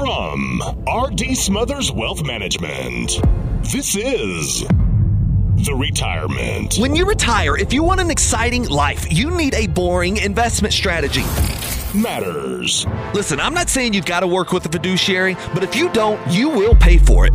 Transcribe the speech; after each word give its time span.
From 0.00 0.62
RD 0.88 1.36
Smothers 1.36 1.92
Wealth 1.92 2.24
Management, 2.24 3.20
this 3.70 3.94
is 3.94 4.60
The 5.56 5.76
Retirement. 5.78 6.76
When 6.78 6.96
you 6.96 7.04
retire, 7.04 7.54
if 7.58 7.74
you 7.74 7.82
want 7.82 8.00
an 8.00 8.10
exciting 8.10 8.66
life, 8.70 9.12
you 9.12 9.30
need 9.30 9.54
a 9.54 9.66
boring 9.66 10.16
investment 10.16 10.72
strategy. 10.72 11.20
Matters. 11.94 12.86
Listen, 13.12 13.40
I'm 13.40 13.52
not 13.52 13.68
saying 13.68 13.92
you've 13.92 14.06
got 14.06 14.20
to 14.20 14.26
work 14.26 14.52
with 14.52 14.64
a 14.64 14.70
fiduciary, 14.70 15.34
but 15.52 15.62
if 15.62 15.76
you 15.76 15.90
don't, 15.90 16.18
you 16.30 16.48
will 16.48 16.74
pay 16.74 16.96
for 16.96 17.26
it. 17.26 17.34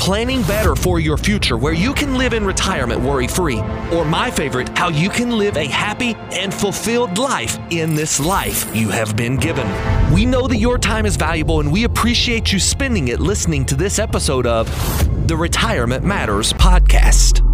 planning 0.00 0.40
better 0.44 0.74
for 0.74 0.98
your 0.98 1.18
future 1.18 1.58
where 1.58 1.74
you 1.74 1.92
can 1.92 2.14
live 2.14 2.32
in 2.32 2.42
retirement 2.42 2.98
worry 3.02 3.28
free, 3.28 3.58
or 3.92 4.02
my 4.02 4.30
favorite, 4.30 4.66
how 4.70 4.88
you 4.88 5.10
can 5.10 5.30
live 5.36 5.58
a 5.58 5.66
happy 5.66 6.14
and 6.32 6.54
fulfilled 6.54 7.18
life 7.18 7.58
in 7.70 7.94
this 7.94 8.18
life 8.18 8.74
you 8.74 8.88
have 8.88 9.14
been 9.14 9.36
given. 9.36 9.66
We 10.10 10.24
know 10.24 10.48
that 10.48 10.56
your 10.56 10.78
time 10.78 11.04
is 11.04 11.16
valuable 11.16 11.60
and 11.60 11.70
we 11.70 11.84
appreciate 11.84 12.50
you 12.50 12.58
spending 12.58 13.08
it 13.08 13.20
listening 13.20 13.66
to 13.66 13.76
this 13.76 13.98
episode 13.98 14.46
of 14.46 14.66
the 15.28 15.36
Retirement 15.36 16.02
Matters 16.02 16.54
podcast. 16.54 17.44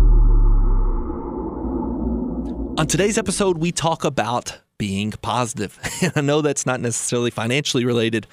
On 2.78 2.86
today's 2.86 3.18
episode, 3.18 3.58
we 3.58 3.72
talk 3.72 4.04
about 4.04 4.60
being 4.78 5.10
positive. 5.10 5.80
I 6.14 6.20
know 6.20 6.42
that's 6.42 6.64
not 6.64 6.80
necessarily 6.80 7.32
financially 7.32 7.84
related, 7.84 8.28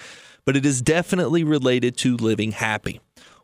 but 0.45 0.55
it 0.55 0.67
is 0.67 0.83
definitely 0.83 1.43
related 1.43 1.97
to 1.97 2.15
living 2.15 2.51
happy 2.51 3.01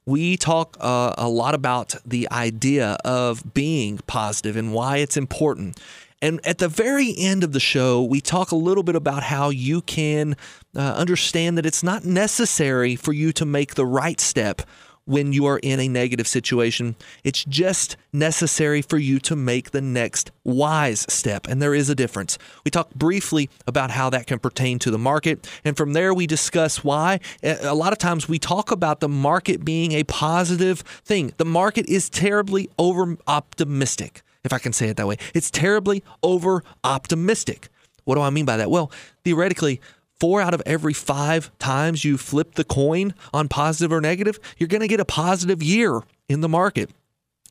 we 0.09 0.35
talk 0.37 0.75
uh, 0.79 1.13
a 1.17 1.29
lot 1.29 1.53
about 1.53 1.95
the 2.05 2.27
idea 2.31 2.97
of 3.05 3.53
being 3.53 3.99
positive 4.07 4.55
and 4.55 4.73
why 4.73 4.97
it's 4.97 5.15
important. 5.15 5.79
And 6.21 6.45
at 6.45 6.57
the 6.57 6.67
very 6.67 7.13
end 7.17 7.43
of 7.43 7.53
the 7.53 7.59
show, 7.59 8.03
we 8.03 8.19
talk 8.19 8.51
a 8.51 8.55
little 8.55 8.83
bit 8.83 8.95
about 8.95 9.23
how 9.23 9.49
you 9.49 9.81
can 9.81 10.35
uh, 10.75 10.79
understand 10.79 11.57
that 11.57 11.65
it's 11.65 11.83
not 11.83 12.03
necessary 12.03 12.95
for 12.95 13.13
you 13.13 13.31
to 13.33 13.45
make 13.45 13.75
the 13.75 13.85
right 13.85 14.19
step 14.19 14.63
when 15.09 15.33
you 15.33 15.47
are 15.47 15.57
in 15.57 15.79
a 15.79 15.87
negative 15.87 16.27
situation. 16.27 16.95
It's 17.23 17.43
just 17.43 17.97
necessary 18.13 18.83
for 18.83 18.99
you 18.99 19.17
to 19.21 19.35
make 19.35 19.71
the 19.71 19.81
next 19.81 20.31
wise 20.43 21.05
step. 21.11 21.47
And 21.47 21.59
there 21.59 21.73
is 21.73 21.89
a 21.89 21.95
difference. 21.95 22.37
We 22.63 22.69
talk 22.69 22.93
briefly 22.93 23.49
about 23.65 23.89
how 23.89 24.11
that 24.11 24.27
can 24.27 24.37
pertain 24.37 24.77
to 24.79 24.91
the 24.91 24.99
market. 24.99 25.49
And 25.65 25.75
from 25.75 25.93
there, 25.93 26.13
we 26.13 26.27
discuss 26.27 26.83
why. 26.83 27.19
A 27.41 27.73
lot 27.73 27.91
of 27.91 27.97
times 27.97 28.29
we 28.29 28.37
talk 28.37 28.69
about 28.69 28.99
the 28.99 29.09
market 29.09 29.65
being 29.65 29.93
a 29.93 30.03
positive 30.03 30.81
thing. 30.81 31.33
The 31.37 31.45
market 31.45 31.87
is 31.87 32.07
terribly 32.07 32.69
over 32.77 33.17
optimistic, 33.25 34.21
if 34.43 34.53
I 34.53 34.59
can 34.59 34.73
say 34.73 34.89
it 34.89 34.97
that 34.97 35.07
way. 35.07 35.17
It's 35.33 35.49
terribly 35.49 36.03
over 36.21 36.63
optimistic. 36.83 37.69
What 38.05 38.15
do 38.15 38.21
I 38.21 38.29
mean 38.29 38.45
by 38.45 38.57
that? 38.57 38.69
Well, 38.69 38.91
theoretically, 39.23 39.81
four 40.19 40.41
out 40.41 40.53
of 40.53 40.61
every 40.65 40.93
five 40.93 41.51
times 41.59 42.03
you 42.03 42.17
flip 42.17 42.55
the 42.55 42.63
coin 42.63 43.13
on 43.33 43.47
positive 43.47 43.91
or 43.91 44.01
negative, 44.01 44.39
you're 44.57 44.67
going 44.67 44.81
to 44.81 44.87
get 44.87 44.99
a 44.99 45.05
positive 45.05 45.63
year 45.63 46.01
in 46.27 46.41
the 46.41 46.49
market. 46.49 46.89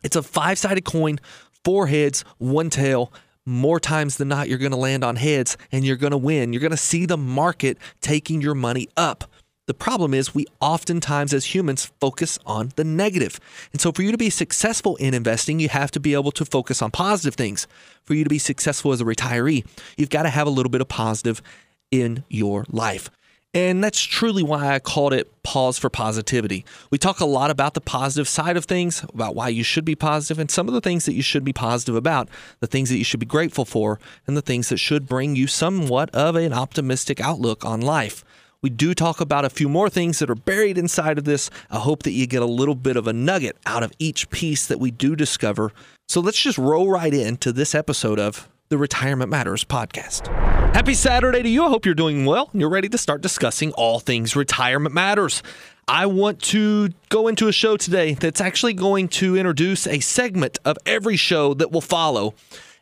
It's 0.03 0.17
a 0.17 0.23
five 0.23 0.59
sided 0.59 0.85
coin, 0.85 1.19
four 1.65 1.87
heads, 1.87 2.25
one 2.39 2.71
tail. 2.71 3.13
More 3.45 3.81
times 3.81 4.19
than 4.19 4.29
not, 4.29 4.49
you're 4.49 4.59
going 4.59 4.73
to 4.73 4.77
land 4.77 5.03
on 5.03 5.17
heads 5.17 5.57
and 5.73 5.85
you're 5.85 5.97
going 5.97 6.11
to 6.11 6.19
win. 6.19 6.53
You're 6.53 6.61
going 6.61 6.71
to 6.71 6.77
see 6.77 7.07
the 7.07 7.17
market 7.17 7.79
taking 8.03 8.43
your 8.43 8.55
money 8.55 8.89
up. 8.97 9.25
The 9.65 9.75
problem 9.75 10.15
is, 10.15 10.35
we 10.35 10.47
oftentimes 10.61 11.35
as 11.35 11.55
humans 11.55 11.93
focus 12.01 12.39
on 12.47 12.73
the 12.77 12.85
negative. 12.85 13.39
And 13.71 13.83
so, 13.83 13.93
for 13.93 14.01
you 14.01 14.11
to 14.13 14.17
be 14.17 14.31
successful 14.31 14.97
in 14.97 15.13
investing, 15.13 15.61
you 15.61 15.69
have 15.69 15.91
to 15.91 16.01
be 16.01 16.15
able 16.15 16.33
to 16.33 16.47
focus 16.47 16.81
on 16.81 16.91
positive 16.91 17.35
things. 17.35 17.67
For 18.05 18.15
you 18.15 18.25
to 18.25 18.31
be 18.31 18.39
successful 18.39 18.93
as 18.93 19.03
a 19.03 19.05
retiree, 19.05 19.67
you've 19.99 20.09
got 20.09 20.23
to 20.23 20.31
have 20.31 20.47
a 20.47 20.51
little 20.51 20.71
bit 20.71 20.81
of 20.81 20.89
positive 20.89 21.43
in 21.91 22.25
your 22.29 22.65
life. 22.71 23.11
And 23.55 23.83
that's 23.83 24.01
truly 24.01 24.43
why 24.43 24.75
I 24.75 24.79
called 24.79 25.15
it 25.15 25.43
Pause 25.43 25.79
for 25.79 25.89
Positivity. 25.89 26.67
We 26.91 26.99
talk 26.99 27.19
a 27.19 27.25
lot 27.25 27.51
about 27.51 27.73
the 27.73 27.81
positive 27.81 28.29
side 28.29 28.59
of 28.59 28.67
things, 28.67 29.03
about 29.03 29.35
why 29.35 29.49
you 29.49 29.65
should 29.65 29.87
be 29.87 29.95
positive, 29.95 30.39
and 30.39 30.51
some 30.51 30.69
of 30.69 30.75
the 30.75 30.83
things 30.83 31.07
that 31.07 31.15
you 31.15 31.23
should 31.23 31.45
be 31.45 31.55
positive 31.55 31.95
about, 31.95 32.29
the 32.61 32.67
things 32.67 32.91
that 32.91 32.99
you 32.99 33.05
should 33.05 33.21
be 33.21 33.27
grateful 33.27 33.65
for, 33.65 33.99
and 34.27 34.37
the 34.37 34.43
things 34.43 34.69
that 34.69 34.77
should 34.77 35.09
bring 35.09 35.35
you 35.35 35.47
somewhat 35.47 36.15
of 36.15 36.37
an 36.37 36.53
optimistic 36.53 37.21
outlook 37.21 37.65
on 37.65 37.81
life. 37.81 38.23
We 38.61 38.71
do 38.71 38.93
talk 38.93 39.21
about 39.21 39.45
a 39.45 39.51
few 39.51 39.69
more 39.69 39.89
things 39.89 40.19
that 40.19 40.29
are 40.29 40.35
buried 40.35 40.77
inside 40.77 41.17
of 41.17 41.25
this. 41.25 41.49
I 41.71 41.79
hope 41.79 42.03
that 42.03 42.11
you 42.11 42.27
get 42.27 42.43
a 42.43 42.47
little 42.47 42.75
bit 42.75 42.97
of 42.97 43.07
a 43.07 43.13
nugget 43.13 43.57
out 43.65 43.83
of 43.83 43.93
each 43.99 44.29
piece 44.31 44.67
that 44.67 44.81
we 44.81 44.91
do 44.91 45.17
discover. 45.17 45.73
So 46.07 46.21
let's 46.21 46.41
just 46.41 46.59
roll 46.59 46.91
right 46.91 47.15
into 47.15 47.53
this 47.53 47.75
episode 47.75 48.19
of 48.19 48.49
the 48.69 48.79
Retirement 48.79 49.31
Matters 49.31 49.65
podcast. 49.65 50.27
Happy 50.75 50.93
Saturday 50.93 51.43
to 51.43 51.49
you. 51.49 51.65
I 51.65 51.69
hope 51.69 51.87
you're 51.87 51.95
doing 51.95 52.27
well 52.27 52.51
and 52.53 52.61
you're 52.61 52.69
ready 52.69 52.89
to 52.91 52.99
start 52.99 53.23
discussing 53.23 53.73
all 53.73 53.99
things 53.99 54.37
retirement 54.37 54.95
matters. 54.95 55.43
I 55.87 56.05
want 56.05 56.43
to 56.43 56.91
go 57.09 57.29
into 57.29 57.49
a 57.49 57.53
show 57.53 57.79
today 57.79 58.13
that's 58.13 58.43
actually 58.43 58.75
going 58.75 59.09
to 59.09 59.37
introduce 59.37 59.87
a 59.87 60.01
segment 60.01 60.59
of 60.67 60.77
every 60.85 61.17
show 61.17 61.55
that 61.55 61.73
will 61.73 61.81
follow, 61.81 62.35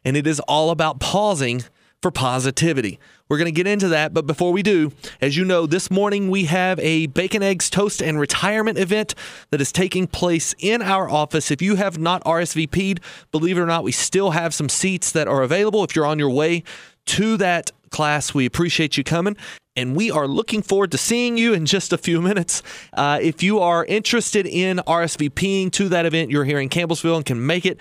and 0.04 0.16
it 0.16 0.26
is 0.26 0.41
all 0.41 0.70
about 0.70 0.98
pausing 0.98 1.62
for 2.06 2.12
positivity. 2.12 3.00
We're 3.28 3.39
going 3.39 3.47
to 3.47 3.50
get 3.50 3.67
into 3.67 3.89
that, 3.89 4.15
but 4.15 4.28
before 4.28 4.53
we 4.53 4.62
do, 4.62 4.93
as 5.21 5.37
you 5.37 5.44
know, 5.44 5.67
this 5.67 5.91
morning 5.91 6.31
we 6.31 6.44
have 6.44 6.78
a 6.78 7.06
bacon, 7.09 7.43
eggs, 7.43 7.69
toast, 7.69 8.00
and 8.00 8.21
retirement 8.21 8.78
event 8.78 9.17
that 9.50 9.61
is 9.61 9.72
taking 9.72 10.06
place 10.06 10.55
in 10.61 10.83
our 10.83 11.11
office. 11.11 11.50
If 11.50 11.61
you 11.61 11.75
have 11.75 11.99
not 11.99 12.22
RSVP'd, 12.22 13.00
believe 13.33 13.59
it 13.59 13.61
or 13.61 13.66
not, 13.66 13.83
we 13.83 13.91
still 13.91 14.31
have 14.31 14.55
some 14.55 14.69
seats 14.69 15.11
that 15.11 15.27
are 15.27 15.43
available. 15.43 15.83
If 15.83 15.97
you're 15.97 16.06
on 16.06 16.21
your 16.21 16.31
way 16.31 16.62
to 17.06 17.37
that 17.39 17.72
class, 17.91 18.33
we 18.33 18.47
appreciate 18.47 18.97
you 18.97 19.03
coming 19.03 19.37
and 19.75 19.97
we 19.97 20.09
are 20.12 20.28
looking 20.28 20.62
forward 20.62 20.93
to 20.93 20.99
seeing 20.99 21.37
you 21.37 21.55
in 21.55 21.66
just 21.66 21.93
a 21.93 21.99
few 21.99 22.22
minutes. 22.31 22.62
Uh, 22.93 23.19
if 23.21 23.43
you 23.43 23.59
are 23.59 23.84
interested 23.84 24.47
in 24.47 24.77
RSVPing 24.87 25.72
to 25.72 25.89
that 25.89 26.06
event, 26.06 26.31
you're 26.31 26.45
here 26.45 26.61
in 26.61 26.69
Campbellsville 26.69 27.16
and 27.16 27.27
can 27.27 27.45
make 27.45 27.66
it, 27.66 27.81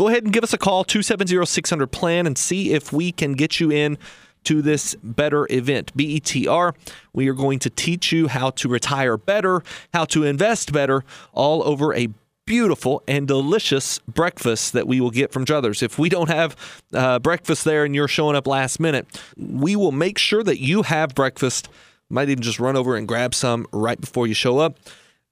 go 0.00 0.08
ahead 0.08 0.24
and 0.24 0.32
give 0.32 0.42
us 0.42 0.54
a 0.54 0.58
call 0.58 0.82
270 0.82 1.44
600 1.44 1.86
plan 1.88 2.26
and 2.26 2.38
see 2.38 2.72
if 2.72 2.90
we 2.90 3.12
can 3.12 3.34
get 3.34 3.60
you 3.60 3.70
in 3.70 3.98
to 4.44 4.62
this 4.62 4.94
better 5.02 5.46
event, 5.50 5.94
BETR. 5.94 6.72
We 7.12 7.28
are 7.28 7.34
going 7.34 7.58
to 7.58 7.68
teach 7.68 8.10
you 8.10 8.26
how 8.26 8.48
to 8.52 8.66
retire 8.66 9.18
better, 9.18 9.62
how 9.92 10.06
to 10.06 10.24
invest 10.24 10.72
better, 10.72 11.04
all 11.34 11.62
over 11.64 11.92
a 11.92 12.08
beautiful 12.46 13.02
and 13.06 13.28
delicious 13.28 13.98
breakfast 14.08 14.72
that 14.72 14.88
we 14.88 15.02
will 15.02 15.10
get 15.10 15.34
from 15.34 15.44
Druthers. 15.44 15.82
If 15.82 15.98
we 15.98 16.08
don't 16.08 16.30
have 16.30 16.56
uh, 16.94 17.18
breakfast 17.18 17.64
there 17.64 17.84
and 17.84 17.94
you're 17.94 18.08
showing 18.08 18.36
up 18.36 18.46
last 18.46 18.80
minute, 18.80 19.06
we 19.36 19.76
will 19.76 19.92
make 19.92 20.16
sure 20.16 20.42
that 20.42 20.60
you 20.60 20.80
have 20.80 21.14
breakfast. 21.14 21.68
Might 22.08 22.30
even 22.30 22.42
just 22.42 22.58
run 22.58 22.74
over 22.74 22.96
and 22.96 23.06
grab 23.06 23.34
some 23.34 23.66
right 23.70 24.00
before 24.00 24.26
you 24.26 24.32
show 24.32 24.60
up. 24.60 24.78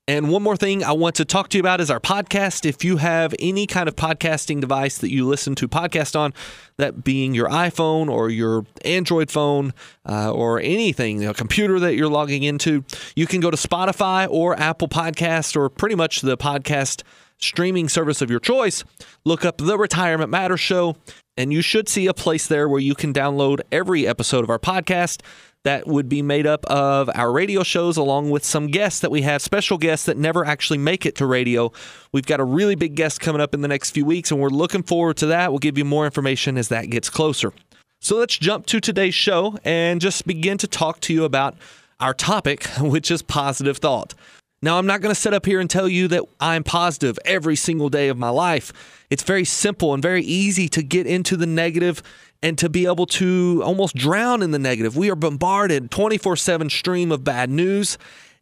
And 0.09 0.31
one 0.31 0.43
more 0.43 0.57
thing 0.57 0.83
I 0.83 0.93
want 0.93 1.17
to 1.17 1.27
talk 1.27 1.51
to 1.51 1.59
you 1.59 1.61
about 1.61 1.83
is 1.83 1.91
our 1.91 2.01
podcast. 2.01 2.65
If 2.65 2.83
you 2.83 2.97
have 2.97 3.35
any 3.39 3.67
kind 3.67 3.91
of 3.91 3.95
podcasting 3.95 4.59
device 4.59 4.97
that 4.99 5.11
you 5.11 5.27
listen 5.27 5.55
to 5.57 5.69
podcast 5.69 6.19
on, 6.19 6.33
that 6.79 7.05
being 7.05 7.35
your 7.35 7.51
iPhone 7.51 8.09
or 8.09 8.31
your 8.31 8.65
Android 8.87 9.31
phone 9.31 9.75
uh, 10.09 10.33
or 10.33 10.61
anything, 10.61 11.27
a 11.27 11.35
computer 11.35 11.79
that 11.81 11.95
you're 11.95 12.09
logging 12.09 12.43
into, 12.43 12.85
you 13.17 13.27
can 13.27 13.43
go 13.43 13.51
to 13.51 13.57
Spotify 13.59 14.27
or 14.31 14.59
Apple 14.59 14.89
Podcast 14.89 15.55
or 15.57 15.69
pretty 15.69 15.95
much 15.95 16.23
the 16.23 16.39
podcast 16.39 17.03
streaming 17.37 17.91
service 17.91 18.23
of 18.23 18.31
your 18.31 18.41
choice. 18.41 18.85
Look 19.27 19.45
up 19.45 19.59
the 19.59 19.77
Retirement 19.77 20.31
Matters 20.31 20.61
Show, 20.61 20.97
and 21.37 21.53
you 21.53 21.61
should 21.61 21.87
see 21.87 22.07
a 22.07 22.15
place 22.15 22.47
there 22.47 22.67
where 22.67 22.81
you 22.81 22.95
can 22.95 23.13
download 23.13 23.61
every 23.71 24.07
episode 24.07 24.43
of 24.43 24.49
our 24.49 24.59
podcast 24.59 25.21
that 25.65 25.87
would 25.87 26.09
be 26.09 26.23
made 26.23 26.47
up 26.47 26.65
of 26.67 27.11
our 27.15 27.33
radio 27.33 27.63
shows 27.63 27.97
along 27.97 28.31
with 28.31 28.45
some 28.45 28.69
guests 28.69 29.01
that 29.01 29.11
we 29.11 29.23
have, 29.23 29.43
special 29.43 29.79
guests 29.79 30.07
that 30.07 30.17
never 30.17 30.45
actually 30.45 30.79
make 30.79 31.05
it 31.05 31.17
to 31.17 31.27
radio. 31.27 31.73
We've 32.13 32.27
got 32.27 32.41
a 32.41 32.45
really 32.45 32.75
big 32.75 32.95
guest 32.95 33.21
coming 33.21 33.41
up 33.41 33.55
in 33.55 33.61
the 33.61 33.69
next 33.69 33.91
few 33.91 34.05
weeks, 34.05 34.31
and 34.31 34.41
we're 34.41 34.49
looking 34.49 34.83
forward 34.83 35.17
to 35.19 35.27
that. 35.27 35.51
We'll 35.51 35.59
give 35.59 35.77
you 35.77 35.85
more 35.85 36.05
information 36.05 36.57
as 36.57 36.69
that 36.69 36.91
gets 36.91 37.11
closer. 37.11 37.53
So 38.01 38.17
let's 38.17 38.39
jump 38.39 38.67
to 38.67 38.81
today's 38.81 39.15
show 39.15 39.59
and 39.65 40.01
just 40.01 40.27
begin 40.27 40.59
to 40.59 40.69
talk 40.69 41.01
to 41.01 41.13
you 41.13 41.25
about 41.25 41.57
our 41.99 42.15
topic, 42.15 42.65
which 42.81 43.11
is 43.11 43.23
positive 43.23 43.79
thought. 43.79 44.15
Now, 44.61 44.79
I'm 44.79 44.87
not 44.87 45.01
going 45.01 45.15
to 45.15 45.21
sit 45.21 45.35
up 45.35 45.47
here 45.47 45.61
and 45.61 45.71
tell 45.71 45.89
you 45.89 46.09
that 46.09 46.25
I'm 46.41 46.65
positive 46.65 47.17
every 47.25 47.55
single 47.55 47.89
day 47.89 48.09
of 48.09 48.19
my 48.19 48.31
life. 48.31 49.05
It's 49.09 49.23
very 49.23 49.45
simple 49.45 49.95
and 49.95 50.03
very 50.03 50.23
easy 50.23 50.69
to 50.71 50.83
get 50.83 51.07
into 51.07 51.37
the 51.37 51.47
negative 51.47 52.03
and 52.43 52.57
to 52.59 52.69
be 52.69 52.87
able 52.87 53.07
to 53.07 53.63
almost 53.65 53.97
drown 53.97 54.43
in 54.43 54.51
the 54.51 54.59
negative. 54.59 54.97
We 54.97 55.11
are 55.11 55.17
bombarded 55.17 55.91
24 55.91 56.37
7 56.37 56.71
stream 56.71 57.13
of 57.13 57.25
bad 57.25 57.51
news. 57.51 57.99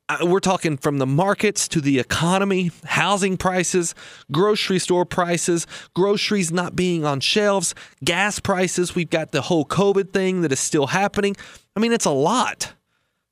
Uh, 0.08 0.18
we're 0.22 0.38
talking 0.38 0.76
from 0.76 0.98
the 0.98 1.06
markets 1.06 1.66
to 1.66 1.80
the 1.80 1.98
economy, 1.98 2.70
housing 2.84 3.36
prices, 3.36 3.92
grocery 4.30 4.78
store 4.78 5.04
prices, 5.04 5.66
groceries 5.94 6.52
not 6.52 6.76
being 6.76 7.04
on 7.04 7.18
shelves, 7.18 7.74
gas 8.04 8.38
prices. 8.38 8.94
We've 8.94 9.10
got 9.10 9.32
the 9.32 9.42
whole 9.42 9.64
COVID 9.64 10.12
thing 10.12 10.42
that 10.42 10.52
is 10.52 10.60
still 10.60 10.86
happening. 10.88 11.34
I 11.74 11.80
mean, 11.80 11.92
it's 11.92 12.04
a 12.04 12.10
lot. 12.10 12.72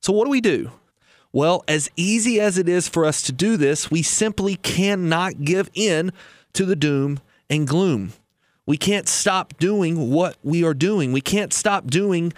So, 0.01 0.11
what 0.11 0.25
do 0.25 0.31
we 0.31 0.41
do? 0.41 0.71
Well, 1.31 1.63
as 1.67 1.89
easy 1.95 2.39
as 2.39 2.57
it 2.57 2.67
is 2.67 2.87
for 2.89 3.05
us 3.05 3.21
to 3.23 3.31
do 3.31 3.57
this, 3.57 3.89
we 3.89 4.01
simply 4.01 4.55
cannot 4.57 5.43
give 5.43 5.69
in 5.73 6.11
to 6.53 6.65
the 6.65 6.75
doom 6.75 7.19
and 7.49 7.67
gloom. 7.67 8.13
We 8.65 8.77
can't 8.77 9.07
stop 9.07 9.57
doing 9.57 10.11
what 10.11 10.37
we 10.43 10.63
are 10.63 10.73
doing. 10.73 11.11
We 11.11 11.21
can't 11.21 11.53
stop 11.53 11.87
doing 11.87 12.33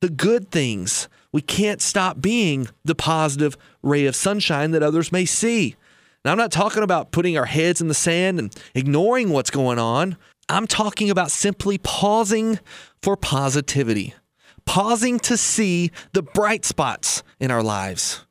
the 0.00 0.10
good 0.10 0.50
things. 0.50 1.08
We 1.32 1.40
can't 1.40 1.80
stop 1.80 2.20
being 2.20 2.68
the 2.84 2.94
positive 2.94 3.56
ray 3.82 4.06
of 4.06 4.16
sunshine 4.16 4.72
that 4.72 4.82
others 4.82 5.12
may 5.12 5.24
see. 5.24 5.76
Now, 6.24 6.32
I'm 6.32 6.38
not 6.38 6.52
talking 6.52 6.82
about 6.82 7.12
putting 7.12 7.38
our 7.38 7.46
heads 7.46 7.80
in 7.80 7.88
the 7.88 7.94
sand 7.94 8.38
and 8.38 8.54
ignoring 8.74 9.30
what's 9.30 9.50
going 9.50 9.78
on. 9.78 10.16
I'm 10.48 10.66
talking 10.66 11.08
about 11.08 11.30
simply 11.30 11.78
pausing 11.78 12.58
for 13.02 13.16
positivity, 13.16 14.14
pausing 14.66 15.18
to 15.20 15.36
see 15.36 15.90
the 16.12 16.22
bright 16.22 16.64
spots 16.64 17.22
in 17.38 17.50
our 17.50 17.62
lives 17.62 18.26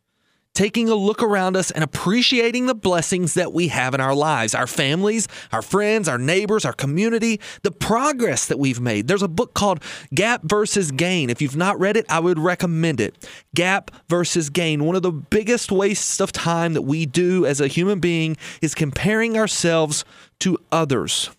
taking 0.60 0.90
a 0.90 0.96
look 0.96 1.24
around 1.24 1.56
us 1.56 1.72
and 1.72 1.86
appreciating 1.86 2.66
the 2.66 2.76
blessings 2.76 3.34
that 3.36 3.54
we 3.54 3.70
have 3.70 3.94
in 3.94 4.02
our 4.02 4.14
lives 4.14 4.54
our 4.54 4.68
families, 4.68 5.26
our 5.54 5.62
friends, 5.62 6.10
our 6.10 6.18
neighbors, 6.18 6.66
our 6.66 6.74
community, 6.74 7.40
the 7.64 7.72
progress 7.72 8.46
that 8.48 8.60
we've 8.60 8.82
made. 8.82 9.08
There's 9.08 9.24
a 9.24 9.30
book 9.30 9.54
called 9.54 9.82
Gap 10.14 10.42
versus 10.44 10.92
Gain. 10.92 11.30
If 11.30 11.42
you've 11.42 11.56
not 11.56 11.80
read 11.80 11.96
it, 11.96 12.06
I 12.10 12.20
would 12.20 12.38
recommend 12.38 13.00
it. 13.00 13.26
Gap 13.56 13.90
versus 14.10 14.50
Gain. 14.50 14.84
One 14.84 14.98
of 14.98 15.02
the 15.02 15.14
biggest 15.14 15.72
wastes 15.72 16.20
of 16.20 16.34
time 16.34 16.74
that 16.74 16.82
we 16.82 17.06
do 17.06 17.46
as 17.46 17.62
a 17.62 17.68
human 17.68 18.02
being 18.02 18.36
is 18.62 18.76
comparing 18.76 19.38
ourselves 19.38 20.04
to 20.42 20.58
others. 20.74 21.30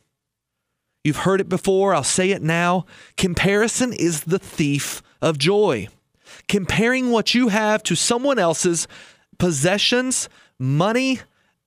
You've 1.05 1.17
heard 1.29 1.43
it 1.43 1.49
before, 1.51 1.95
I'll 1.95 2.05
say 2.05 2.31
it 2.31 2.41
now. 2.41 2.87
Comparison 3.19 3.93
is 3.93 4.25
the 4.25 4.39
thief 4.39 5.03
of 5.21 5.37
joy 5.37 5.89
comparing 6.51 7.11
what 7.11 7.33
you 7.33 7.47
have 7.47 7.81
to 7.81 7.95
someone 7.95 8.37
else's 8.37 8.89
possessions, 9.39 10.29
money, 10.59 11.21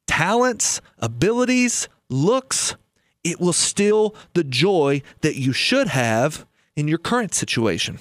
talents, 0.08 0.82
abilities, 1.00 1.88
looks, 2.10 2.76
it 3.24 3.40
will 3.40 3.54
steal 3.54 4.14
the 4.34 4.44
joy 4.44 5.02
that 5.22 5.38
you 5.38 5.54
should 5.54 5.88
have 5.88 6.46
in 6.76 6.90
your 6.90 6.98
current 6.98 7.34
situation. 7.34 7.98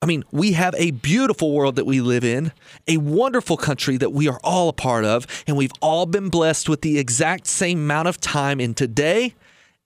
I 0.00 0.06
mean, 0.06 0.24
we 0.32 0.52
have 0.52 0.74
a 0.78 0.92
beautiful 0.92 1.52
world 1.52 1.76
that 1.76 1.84
we 1.84 2.00
live 2.00 2.24
in, 2.24 2.50
a 2.88 2.96
wonderful 2.96 3.58
country 3.58 3.98
that 3.98 4.14
we 4.14 4.28
are 4.28 4.40
all 4.42 4.70
a 4.70 4.72
part 4.72 5.04
of, 5.04 5.26
and 5.46 5.54
we've 5.54 5.72
all 5.82 6.06
been 6.06 6.30
blessed 6.30 6.66
with 6.66 6.80
the 6.80 6.98
exact 6.98 7.46
same 7.46 7.80
amount 7.80 8.08
of 8.08 8.22
time 8.22 8.58
in 8.58 8.72
today 8.72 9.34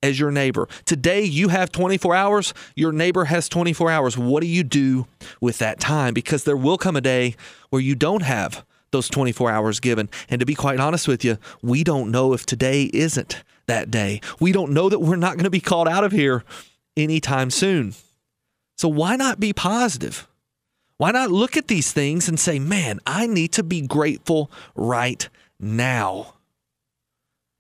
as 0.03 0.19
your 0.19 0.31
neighbor. 0.31 0.69
Today, 0.85 1.23
you 1.23 1.49
have 1.49 1.73
24 1.73 2.15
hours, 2.15 2.55
your 2.75 2.93
neighbor 2.93 3.27
has 3.27 3.49
24 3.49 3.91
hours. 3.91 4.17
What 4.19 4.41
do 4.41 4.47
you 4.47 4.63
do 4.63 5.07
with 5.41 5.59
that 5.59 5.81
time? 5.81 6.15
Because 6.15 6.45
there 6.45 6.57
will 6.57 6.79
come 6.79 6.97
a 6.97 7.01
day 7.01 7.35
where 7.71 7.83
you 7.83 7.95
don't 7.95 8.23
have 8.23 8.65
those 8.91 9.09
24 9.09 9.51
hours 9.51 9.81
given. 9.81 10.09
And 10.29 10.41
to 10.41 10.47
be 10.47 10.55
quite 10.55 10.81
honest 10.81 11.07
with 11.07 11.25
you, 11.25 11.39
we 11.63 11.85
don't 11.85 12.11
know 12.11 12.33
if 12.33 12.47
today 12.47 12.91
isn't 12.93 13.43
that 13.67 13.91
day. 13.91 14.21
We 14.41 14.53
don't 14.53 14.73
know 14.73 14.89
that 14.89 14.99
we're 14.99 15.17
not 15.17 15.35
going 15.35 15.45
to 15.45 15.51
be 15.51 15.61
called 15.61 15.89
out 15.89 16.05
of 16.05 16.13
here 16.13 16.45
anytime 16.97 17.51
soon. 17.51 17.95
So 18.77 18.89
why 18.89 19.17
not 19.17 19.39
be 19.39 19.53
positive? 19.53 20.27
Why 20.97 21.13
not 21.13 21.31
look 21.31 21.57
at 21.57 21.69
these 21.69 21.93
things 21.93 22.29
and 22.29 22.39
say, 22.39 22.59
man, 22.59 22.99
I 23.07 23.27
need 23.27 23.53
to 23.53 23.63
be 23.63 23.81
grateful 23.81 24.51
right 24.75 25.29
now? 25.59 26.35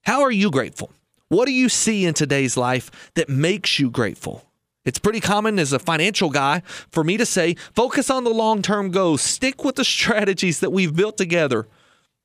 How 0.02 0.22
are 0.22 0.30
you 0.30 0.50
grateful? 0.50 0.90
What 1.30 1.46
do 1.46 1.52
you 1.52 1.68
see 1.68 2.06
in 2.06 2.14
today's 2.14 2.56
life 2.56 3.12
that 3.14 3.28
makes 3.28 3.78
you 3.78 3.88
grateful? 3.88 4.44
It's 4.84 4.98
pretty 4.98 5.20
common 5.20 5.60
as 5.60 5.72
a 5.72 5.78
financial 5.78 6.28
guy 6.28 6.62
for 6.90 7.04
me 7.04 7.16
to 7.18 7.24
say, 7.24 7.54
focus 7.72 8.10
on 8.10 8.24
the 8.24 8.30
long 8.30 8.62
term 8.62 8.90
goals, 8.90 9.22
stick 9.22 9.62
with 9.62 9.76
the 9.76 9.84
strategies 9.96 10.58
that 10.58 10.72
we've 10.72 10.96
built 10.96 11.16
together. 11.16 11.68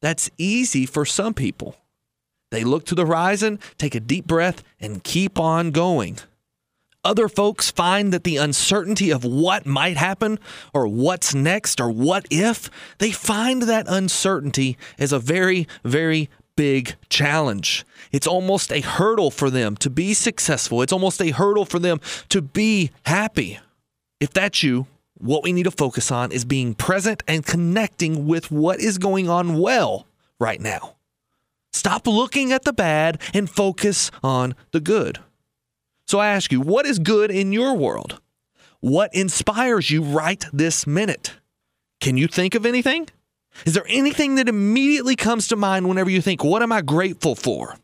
That's 0.02 0.32
easy 0.40 0.88
for 0.88 1.06
some 1.06 1.36
people. 1.36 1.76
They 2.50 2.64
look 2.64 2.84
to 2.86 2.96
the 2.96 3.06
horizon, 3.06 3.60
take 3.78 3.94
a 3.94 4.00
deep 4.00 4.26
breath, 4.26 4.64
and 4.80 5.04
keep 5.04 5.40
on 5.40 5.70
going. 5.70 6.18
Other 7.04 7.30
folks 7.30 7.70
find 7.70 8.12
that 8.12 8.24
the 8.24 8.38
uncertainty 8.38 9.12
of 9.12 9.24
what 9.24 9.68
might 9.68 9.98
happen 9.98 10.40
or 10.74 10.88
what's 10.88 11.36
next 11.36 11.80
or 11.80 11.92
what 11.92 12.26
if, 12.32 12.72
they 12.98 13.12
find 13.12 13.64
that 13.64 13.86
uncertainty 13.88 14.80
as 14.98 15.14
a 15.14 15.20
very, 15.20 15.68
very 15.84 16.28
big 16.56 16.96
challenge. 17.10 17.86
It's 18.12 18.28
almost 18.28 18.72
a 18.72 18.82
hurdle 18.82 19.32
for 19.32 19.50
them 19.50 19.76
to 19.78 19.90
be 19.90 20.14
successful. 20.14 20.82
It's 20.82 20.94
almost 20.94 21.22
a 21.22 21.32
hurdle 21.32 21.66
for 21.66 21.80
them 21.80 22.00
to 22.30 22.42
be 22.42 22.92
happy. 23.06 23.60
If 24.20 24.32
that's 24.32 24.64
you, 24.64 24.88
what 25.18 25.44
we 25.44 25.54
need 25.54 25.64
to 25.64 25.72
focus 25.72 26.12
on 26.12 26.32
is 26.32 26.46
being 26.46 26.74
present 26.76 27.24
and 27.28 27.46
connecting 27.46 28.28
with 28.28 28.52
what 28.52 28.80
is 28.80 28.98
going 28.98 29.30
on 29.30 29.60
well 29.60 30.08
right 30.40 30.60
now. 30.60 30.96
Stop 31.74 32.08
looking 32.08 32.52
at 32.52 32.64
the 32.64 32.74
bad 32.74 33.22
and 33.34 33.50
focus 33.50 34.10
on 34.24 34.56
the 34.72 34.80
good. 34.80 35.20
So 36.08 36.20
I 36.20 36.28
ask 36.28 36.52
you, 36.52 36.62
what 36.62 36.86
is 36.86 37.00
good 37.00 37.32
in 37.32 37.52
your 37.52 37.76
world? 37.76 38.22
What 38.80 39.14
inspires 39.14 39.90
you 39.90 40.04
right 40.04 40.46
this 40.54 40.86
minute? 40.86 41.34
Can 42.00 42.18
you 42.18 42.28
think 42.28 42.56
of 42.56 42.66
anything? 42.66 43.08
Is 43.66 43.74
there 43.74 43.86
anything 43.88 44.36
that 44.36 44.50
immediately 44.50 45.16
comes 45.16 45.48
to 45.50 45.56
mind 45.56 45.88
whenever 45.88 46.10
you 46.10 46.22
think, 46.22 46.44
what 46.44 46.62
am 46.62 46.72
I 46.72 46.82
grateful 46.82 47.36
for? 47.36 47.78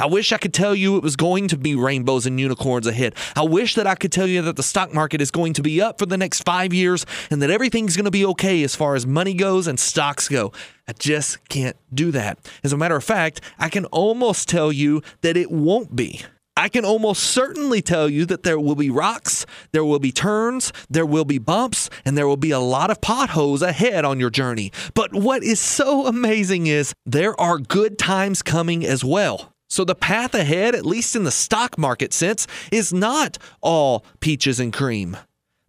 I 0.00 0.06
wish 0.06 0.32
I 0.32 0.38
could 0.38 0.54
tell 0.54 0.76
you 0.76 0.96
it 0.96 1.02
was 1.02 1.16
going 1.16 1.48
to 1.48 1.58
be 1.58 1.74
rainbows 1.74 2.24
and 2.24 2.38
unicorns 2.38 2.86
ahead. 2.86 3.16
I 3.34 3.42
wish 3.42 3.74
that 3.74 3.88
I 3.88 3.96
could 3.96 4.12
tell 4.12 4.28
you 4.28 4.42
that 4.42 4.54
the 4.54 4.62
stock 4.62 4.94
market 4.94 5.20
is 5.20 5.32
going 5.32 5.54
to 5.54 5.62
be 5.62 5.82
up 5.82 5.98
for 5.98 6.06
the 6.06 6.16
next 6.16 6.44
five 6.44 6.72
years 6.72 7.04
and 7.30 7.42
that 7.42 7.50
everything's 7.50 7.96
going 7.96 8.04
to 8.04 8.10
be 8.12 8.24
okay 8.26 8.62
as 8.62 8.76
far 8.76 8.94
as 8.94 9.08
money 9.08 9.34
goes 9.34 9.66
and 9.66 9.78
stocks 9.78 10.28
go. 10.28 10.52
I 10.86 10.92
just 10.92 11.48
can't 11.48 11.76
do 11.92 12.12
that. 12.12 12.38
As 12.62 12.72
a 12.72 12.76
matter 12.76 12.94
of 12.94 13.02
fact, 13.02 13.40
I 13.58 13.68
can 13.68 13.86
almost 13.86 14.48
tell 14.48 14.70
you 14.70 15.02
that 15.22 15.36
it 15.36 15.50
won't 15.50 15.96
be. 15.96 16.22
I 16.58 16.68
can 16.68 16.84
almost 16.84 17.22
certainly 17.22 17.80
tell 17.80 18.08
you 18.08 18.26
that 18.26 18.42
there 18.42 18.58
will 18.58 18.74
be 18.74 18.90
rocks, 18.90 19.46
there 19.70 19.84
will 19.84 20.00
be 20.00 20.10
turns, 20.10 20.72
there 20.90 21.06
will 21.06 21.24
be 21.24 21.38
bumps, 21.38 21.88
and 22.04 22.18
there 22.18 22.26
will 22.26 22.36
be 22.36 22.50
a 22.50 22.58
lot 22.58 22.90
of 22.90 23.00
potholes 23.00 23.62
ahead 23.62 24.04
on 24.04 24.18
your 24.18 24.28
journey. 24.28 24.72
But 24.92 25.14
what 25.14 25.44
is 25.44 25.60
so 25.60 26.08
amazing 26.08 26.66
is 26.66 26.94
there 27.06 27.40
are 27.40 27.58
good 27.58 27.96
times 27.96 28.42
coming 28.42 28.84
as 28.84 29.04
well. 29.04 29.52
So 29.68 29.84
the 29.84 29.94
path 29.94 30.34
ahead, 30.34 30.74
at 30.74 30.84
least 30.84 31.14
in 31.14 31.22
the 31.22 31.30
stock 31.30 31.78
market 31.78 32.12
sense, 32.12 32.48
is 32.72 32.92
not 32.92 33.38
all 33.60 34.04
peaches 34.18 34.58
and 34.58 34.72
cream. 34.72 35.16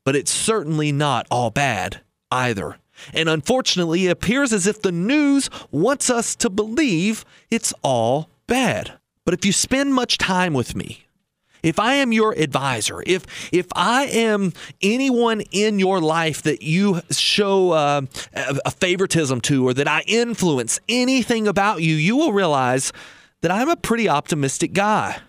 But 0.04 0.16
it's 0.16 0.32
certainly 0.32 0.92
not 0.92 1.28
all 1.30 1.52
bad 1.52 2.02
either. 2.32 2.78
And 3.14 3.30
unfortunately, 3.30 4.08
it 4.08 4.12
appears 4.12 4.52
as 4.52 4.66
if 4.66 4.82
the 4.82 4.92
news 4.92 5.52
wants 5.70 6.10
us 6.10 6.36
to 6.38 6.50
believe 6.50 7.26
it's 7.52 7.76
all 7.84 8.32
bad. 8.48 8.99
But 9.30 9.38
if 9.38 9.46
you 9.46 9.52
spend 9.52 9.94
much 9.94 10.18
time 10.18 10.56
with 10.56 10.76
me, 10.76 11.06
if 11.62 11.78
I 11.78 11.94
am 11.94 12.12
your 12.12 12.32
advisor, 12.32 13.04
if 13.06 13.28
if 13.54 13.68
I 13.76 14.06
am 14.06 14.54
anyone 14.82 15.42
in 15.52 15.78
your 15.78 16.02
life 16.02 16.42
that 16.42 16.64
you 16.64 17.02
show 17.12 17.70
uh, 17.74 18.02
a 18.34 18.72
favoritism 18.72 19.40
to, 19.42 19.68
or 19.68 19.76
that 19.76 19.88
I 19.88 20.02
influence 20.08 20.80
anything 20.90 21.48
about 21.48 21.84
you, 21.84 21.94
you 21.94 22.18
will 22.18 22.34
realize 22.34 22.92
that 23.42 23.52
I'm 23.52 23.70
a 23.70 23.76
pretty 23.76 24.10
optimistic 24.10 24.74
guy, 24.74 25.20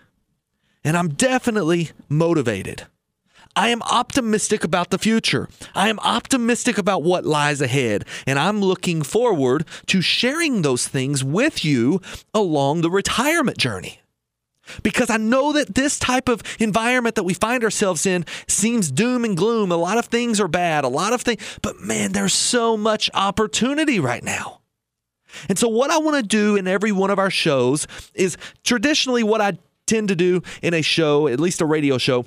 and 0.83 0.97
I'm 0.97 1.09
definitely 1.09 1.91
motivated. 2.09 2.87
I 3.55 3.69
am 3.69 3.81
optimistic 3.83 4.63
about 4.63 4.89
the 4.89 4.97
future. 4.97 5.49
I 5.75 5.89
am 5.89 5.99
optimistic 5.99 6.77
about 6.77 7.03
what 7.03 7.25
lies 7.25 7.61
ahead, 7.61 8.05
and 8.25 8.39
I'm 8.39 8.61
looking 8.61 9.01
forward 9.01 9.65
to 9.87 10.01
sharing 10.01 10.61
those 10.61 10.87
things 10.87 11.23
with 11.23 11.65
you 11.65 12.01
along 12.33 12.81
the 12.81 12.89
retirement 12.89 13.57
journey. 13.57 13.99
Because 14.83 15.09
I 15.09 15.17
know 15.17 15.51
that 15.53 15.75
this 15.75 15.99
type 15.99 16.29
of 16.29 16.43
environment 16.59 17.15
that 17.15 17.23
we 17.23 17.33
find 17.33 17.63
ourselves 17.63 18.05
in 18.05 18.25
seems 18.47 18.91
doom 18.91 19.25
and 19.25 19.35
gloom. 19.35 19.71
A 19.71 19.75
lot 19.75 19.97
of 19.97 20.05
things 20.05 20.39
are 20.39 20.47
bad, 20.47 20.85
a 20.85 20.87
lot 20.87 21.11
of 21.11 21.21
things, 21.21 21.41
but 21.61 21.79
man, 21.79 22.13
there's 22.13 22.33
so 22.33 22.77
much 22.77 23.09
opportunity 23.13 23.99
right 23.99 24.23
now. 24.23 24.61
And 25.49 25.57
so, 25.57 25.67
what 25.67 25.91
I 25.91 25.97
want 25.97 26.17
to 26.17 26.23
do 26.23 26.55
in 26.55 26.67
every 26.67 26.91
one 26.91 27.09
of 27.09 27.19
our 27.19 27.29
shows 27.29 27.87
is 28.13 28.37
traditionally 28.63 29.23
what 29.23 29.41
I 29.41 29.57
tend 29.87 30.09
to 30.09 30.15
do 30.15 30.41
in 30.61 30.73
a 30.73 30.81
show, 30.81 31.27
at 31.27 31.39
least 31.39 31.61
a 31.61 31.65
radio 31.65 31.97
show, 31.97 32.25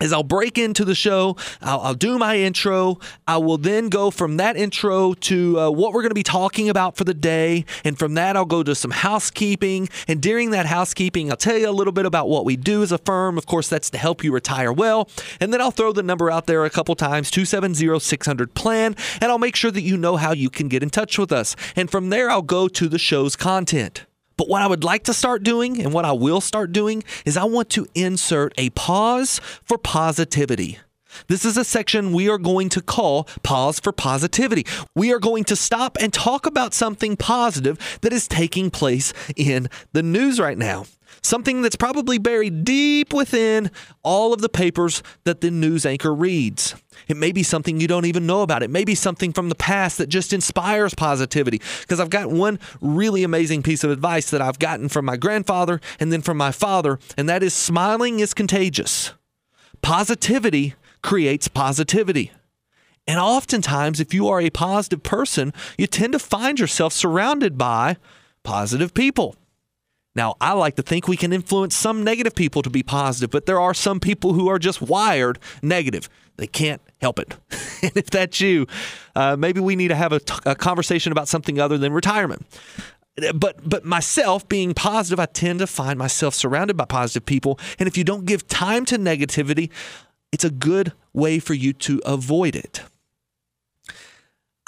is 0.00 0.12
I'll 0.12 0.22
break 0.22 0.58
into 0.58 0.84
the 0.84 0.94
show, 0.94 1.36
I'll, 1.60 1.80
I'll, 1.80 1.94
do 1.94 2.18
my 2.18 2.36
intro, 2.38 2.98
I 3.26 3.38
will 3.38 3.58
then 3.58 3.88
go 3.88 4.10
from 4.10 4.36
that 4.36 4.56
intro 4.56 5.14
to 5.14 5.58
uh, 5.58 5.70
what 5.70 5.92
we're 5.92 6.02
going 6.02 6.10
to 6.10 6.14
be 6.14 6.22
talking 6.22 6.68
about 6.68 6.96
for 6.96 7.04
the 7.04 7.14
day, 7.14 7.64
and 7.84 7.98
from 7.98 8.14
that 8.14 8.36
I'll 8.36 8.44
go 8.44 8.62
to 8.62 8.74
some 8.74 8.90
housekeeping, 8.90 9.88
and 10.06 10.20
during 10.20 10.50
that 10.50 10.66
housekeeping 10.66 11.30
I'll 11.30 11.36
tell 11.36 11.58
you 11.58 11.68
a 11.68 11.72
little 11.72 11.92
bit 11.92 12.06
about 12.06 12.28
what 12.28 12.44
we 12.44 12.56
do 12.56 12.82
as 12.82 12.92
a 12.92 12.98
firm. 12.98 13.36
Of 13.38 13.46
course, 13.46 13.68
that's 13.68 13.90
to 13.90 13.98
help 13.98 14.22
you 14.22 14.32
retire 14.32 14.72
well, 14.72 15.08
and 15.40 15.52
then 15.52 15.60
I'll 15.60 15.70
throw 15.70 15.92
the 15.92 16.02
number 16.02 16.30
out 16.30 16.46
there 16.46 16.64
a 16.64 16.70
couple 16.70 16.94
times, 16.94 17.30
270-600-PLAN, 17.30 18.96
and 19.20 19.30
I'll 19.30 19.38
make 19.38 19.56
sure 19.56 19.70
that 19.70 19.82
you 19.82 19.96
know 19.96 20.16
how 20.16 20.32
you 20.32 20.50
can 20.50 20.68
get 20.68 20.82
in 20.82 20.90
touch 20.90 21.18
with 21.18 21.32
us. 21.32 21.56
And 21.74 21.90
from 21.90 22.10
there 22.10 22.30
I'll 22.30 22.42
go 22.42 22.68
to 22.68 22.88
the 22.88 22.98
show's 22.98 23.36
content. 23.36 24.07
But 24.38 24.48
what 24.48 24.62
I 24.62 24.66
would 24.66 24.84
like 24.84 25.02
to 25.04 25.12
start 25.12 25.42
doing 25.42 25.82
and 25.82 25.92
what 25.92 26.06
I 26.06 26.12
will 26.12 26.40
start 26.40 26.72
doing 26.72 27.04
is 27.26 27.36
I 27.36 27.44
want 27.44 27.68
to 27.70 27.86
insert 27.94 28.54
a 28.56 28.70
pause 28.70 29.40
for 29.64 29.76
positivity. 29.76 30.78
This 31.26 31.44
is 31.44 31.56
a 31.56 31.64
section 31.64 32.12
we 32.12 32.28
are 32.30 32.38
going 32.38 32.68
to 32.70 32.80
call 32.80 33.24
Pause 33.42 33.80
for 33.80 33.92
Positivity. 33.92 34.64
We 34.94 35.12
are 35.12 35.18
going 35.18 35.42
to 35.44 35.56
stop 35.56 35.98
and 36.00 36.12
talk 36.12 36.46
about 36.46 36.72
something 36.72 37.16
positive 37.16 37.98
that 38.02 38.12
is 38.12 38.28
taking 38.28 38.70
place 38.70 39.12
in 39.36 39.68
the 39.92 40.02
news 40.02 40.38
right 40.38 40.56
now. 40.56 40.86
Something 41.28 41.60
that's 41.60 41.76
probably 41.76 42.16
buried 42.16 42.64
deep 42.64 43.12
within 43.12 43.70
all 44.02 44.32
of 44.32 44.40
the 44.40 44.48
papers 44.48 45.02
that 45.24 45.42
the 45.42 45.50
news 45.50 45.84
anchor 45.84 46.14
reads. 46.14 46.74
It 47.06 47.18
may 47.18 47.32
be 47.32 47.42
something 47.42 47.78
you 47.78 47.86
don't 47.86 48.06
even 48.06 48.24
know 48.24 48.40
about. 48.40 48.62
It 48.62 48.70
may 48.70 48.82
be 48.82 48.94
something 48.94 49.34
from 49.34 49.50
the 49.50 49.54
past 49.54 49.98
that 49.98 50.08
just 50.08 50.32
inspires 50.32 50.94
positivity. 50.94 51.60
Because 51.82 52.00
I've 52.00 52.08
got 52.08 52.30
one 52.30 52.58
really 52.80 53.24
amazing 53.24 53.62
piece 53.62 53.84
of 53.84 53.90
advice 53.90 54.30
that 54.30 54.40
I've 54.40 54.58
gotten 54.58 54.88
from 54.88 55.04
my 55.04 55.18
grandfather 55.18 55.82
and 56.00 56.10
then 56.10 56.22
from 56.22 56.38
my 56.38 56.50
father, 56.50 56.98
and 57.18 57.28
that 57.28 57.42
is 57.42 57.52
smiling 57.52 58.20
is 58.20 58.32
contagious. 58.32 59.12
Positivity 59.82 60.76
creates 61.02 61.46
positivity. 61.46 62.32
And 63.06 63.20
oftentimes, 63.20 64.00
if 64.00 64.14
you 64.14 64.28
are 64.28 64.40
a 64.40 64.48
positive 64.48 65.02
person, 65.02 65.52
you 65.76 65.86
tend 65.86 66.14
to 66.14 66.18
find 66.18 66.58
yourself 66.58 66.94
surrounded 66.94 67.58
by 67.58 67.98
positive 68.44 68.94
people. 68.94 69.36
Now, 70.14 70.34
I 70.40 70.52
like 70.52 70.76
to 70.76 70.82
think 70.82 71.06
we 71.06 71.16
can 71.16 71.32
influence 71.32 71.76
some 71.76 72.02
negative 72.02 72.34
people 72.34 72.62
to 72.62 72.70
be 72.70 72.82
positive, 72.82 73.30
but 73.30 73.46
there 73.46 73.60
are 73.60 73.74
some 73.74 74.00
people 74.00 74.32
who 74.32 74.48
are 74.48 74.58
just 74.58 74.82
wired 74.82 75.38
negative. 75.62 76.08
They 76.36 76.46
can't 76.46 76.80
help 77.00 77.18
it. 77.18 77.36
and 77.82 77.96
if 77.96 78.10
that's 78.10 78.40
you, 78.40 78.66
uh, 79.14 79.36
maybe 79.36 79.60
we 79.60 79.76
need 79.76 79.88
to 79.88 79.94
have 79.94 80.12
a, 80.12 80.20
t- 80.20 80.34
a 80.46 80.54
conversation 80.54 81.12
about 81.12 81.28
something 81.28 81.60
other 81.60 81.78
than 81.78 81.92
retirement. 81.92 82.46
But 83.34 83.68
but 83.68 83.84
myself 83.84 84.48
being 84.48 84.74
positive, 84.74 85.18
I 85.18 85.26
tend 85.26 85.58
to 85.58 85.66
find 85.66 85.98
myself 85.98 86.34
surrounded 86.34 86.76
by 86.76 86.84
positive 86.84 87.26
people. 87.26 87.58
And 87.80 87.88
if 87.88 87.98
you 87.98 88.04
don't 88.04 88.26
give 88.26 88.46
time 88.46 88.84
to 88.86 88.98
negativity, 88.98 89.70
it's 90.30 90.44
a 90.44 90.50
good 90.50 90.92
way 91.12 91.40
for 91.40 91.54
you 91.54 91.72
to 91.72 92.00
avoid 92.06 92.54
it. 92.54 92.82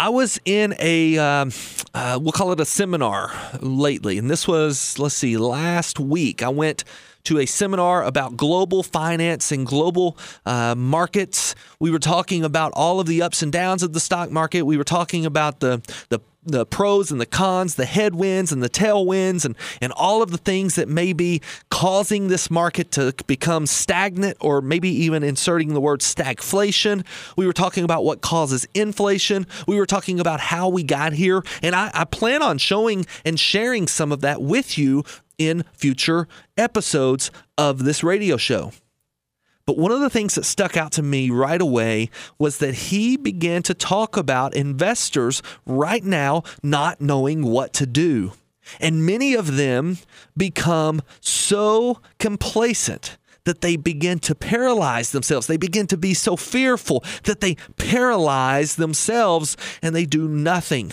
I 0.00 0.08
was 0.08 0.40
in 0.46 0.74
a, 0.78 1.18
um, 1.18 1.52
uh, 1.92 2.18
we'll 2.22 2.32
call 2.32 2.52
it 2.52 2.60
a 2.60 2.64
seminar 2.64 3.34
lately, 3.60 4.16
and 4.16 4.30
this 4.30 4.48
was, 4.48 4.98
let's 4.98 5.14
see, 5.14 5.36
last 5.36 6.00
week. 6.00 6.42
I 6.42 6.48
went 6.48 6.84
to 7.24 7.38
a 7.38 7.44
seminar 7.44 8.02
about 8.04 8.34
global 8.34 8.82
finance 8.82 9.52
and 9.52 9.66
global 9.66 10.16
uh, 10.46 10.74
markets. 10.74 11.54
We 11.80 11.90
were 11.90 11.98
talking 11.98 12.44
about 12.44 12.72
all 12.74 12.98
of 12.98 13.08
the 13.08 13.20
ups 13.20 13.42
and 13.42 13.52
downs 13.52 13.82
of 13.82 13.92
the 13.92 14.00
stock 14.00 14.30
market. 14.30 14.62
We 14.62 14.78
were 14.78 14.84
talking 14.84 15.26
about 15.26 15.60
the 15.60 15.82
the 16.08 16.20
the 16.42 16.64
pros 16.64 17.10
and 17.10 17.20
the 17.20 17.26
cons, 17.26 17.74
the 17.74 17.84
headwinds 17.84 18.52
and 18.52 18.62
the 18.62 18.68
tailwinds, 18.68 19.44
and, 19.44 19.56
and 19.80 19.92
all 19.92 20.22
of 20.22 20.30
the 20.30 20.38
things 20.38 20.74
that 20.76 20.88
may 20.88 21.12
be 21.12 21.40
causing 21.70 22.28
this 22.28 22.50
market 22.50 22.90
to 22.92 23.14
become 23.26 23.66
stagnant 23.66 24.36
or 24.40 24.60
maybe 24.60 24.88
even 24.88 25.22
inserting 25.22 25.74
the 25.74 25.80
word 25.80 26.00
stagflation. 26.00 27.04
We 27.36 27.46
were 27.46 27.52
talking 27.52 27.84
about 27.84 28.04
what 28.04 28.20
causes 28.20 28.66
inflation. 28.74 29.46
We 29.66 29.76
were 29.76 29.86
talking 29.86 30.20
about 30.20 30.40
how 30.40 30.68
we 30.68 30.82
got 30.82 31.12
here. 31.12 31.42
And 31.62 31.74
I, 31.74 31.90
I 31.92 32.04
plan 32.04 32.42
on 32.42 32.58
showing 32.58 33.06
and 33.24 33.38
sharing 33.38 33.86
some 33.86 34.12
of 34.12 34.20
that 34.22 34.40
with 34.40 34.78
you 34.78 35.04
in 35.38 35.64
future 35.72 36.28
episodes 36.56 37.30
of 37.56 37.84
this 37.84 38.02
radio 38.02 38.36
show. 38.36 38.72
But 39.70 39.78
one 39.78 39.92
of 39.92 40.00
the 40.00 40.10
things 40.10 40.34
that 40.34 40.44
stuck 40.44 40.76
out 40.76 40.90
to 40.94 41.02
me 41.02 41.30
right 41.30 41.60
away 41.60 42.10
was 42.40 42.58
that 42.58 42.74
he 42.74 43.16
began 43.16 43.62
to 43.62 43.72
talk 43.72 44.16
about 44.16 44.52
investors 44.52 45.44
right 45.64 46.02
now 46.02 46.42
not 46.60 47.00
knowing 47.00 47.44
what 47.44 47.72
to 47.74 47.86
do. 47.86 48.32
And 48.80 49.06
many 49.06 49.34
of 49.34 49.54
them 49.54 49.98
become 50.36 51.02
so 51.20 52.00
complacent 52.18 53.16
that 53.44 53.60
they 53.60 53.76
begin 53.76 54.18
to 54.18 54.34
paralyze 54.34 55.12
themselves. 55.12 55.46
They 55.46 55.56
begin 55.56 55.86
to 55.86 55.96
be 55.96 56.14
so 56.14 56.34
fearful 56.34 57.04
that 57.22 57.40
they 57.40 57.54
paralyze 57.76 58.74
themselves 58.74 59.56
and 59.82 59.94
they 59.94 60.04
do 60.04 60.26
nothing. 60.26 60.92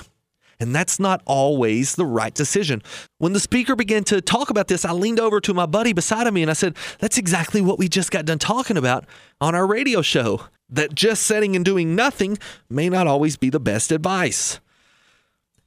And 0.60 0.74
that's 0.74 1.00
not 1.00 1.22
always 1.26 1.96
the 1.96 2.06
right 2.06 2.34
decision. 2.34 2.82
When 3.20 3.34
the 3.34 3.40
speaker 3.40 3.76
began 3.76 4.04
to 4.06 4.22
talk 4.22 4.50
about 4.50 4.68
this, 4.68 4.86
I 4.86 4.92
leaned 4.92 5.20
over 5.20 5.40
to 5.42 5.54
my 5.54 5.68
buddy 5.68 5.94
beside 5.94 6.32
me 6.34 6.42
and 6.42 6.50
I 6.50 6.56
said, 6.56 6.76
That's 7.00 7.18
exactly 7.18 7.62
what 7.62 7.78
we 7.78 7.88
just 7.88 8.10
got 8.12 8.26
done 8.26 8.40
talking 8.40 8.78
about 8.78 9.06
on 9.40 9.54
our 9.54 9.68
radio 9.68 10.02
show. 10.02 10.42
That 10.70 10.94
just 10.94 11.24
sitting 11.24 11.56
and 11.56 11.64
doing 11.64 11.96
nothing 11.96 12.38
may 12.70 12.90
not 12.90 13.08
always 13.08 13.38
be 13.38 13.50
the 13.50 13.60
best 13.60 13.92
advice. 13.92 14.60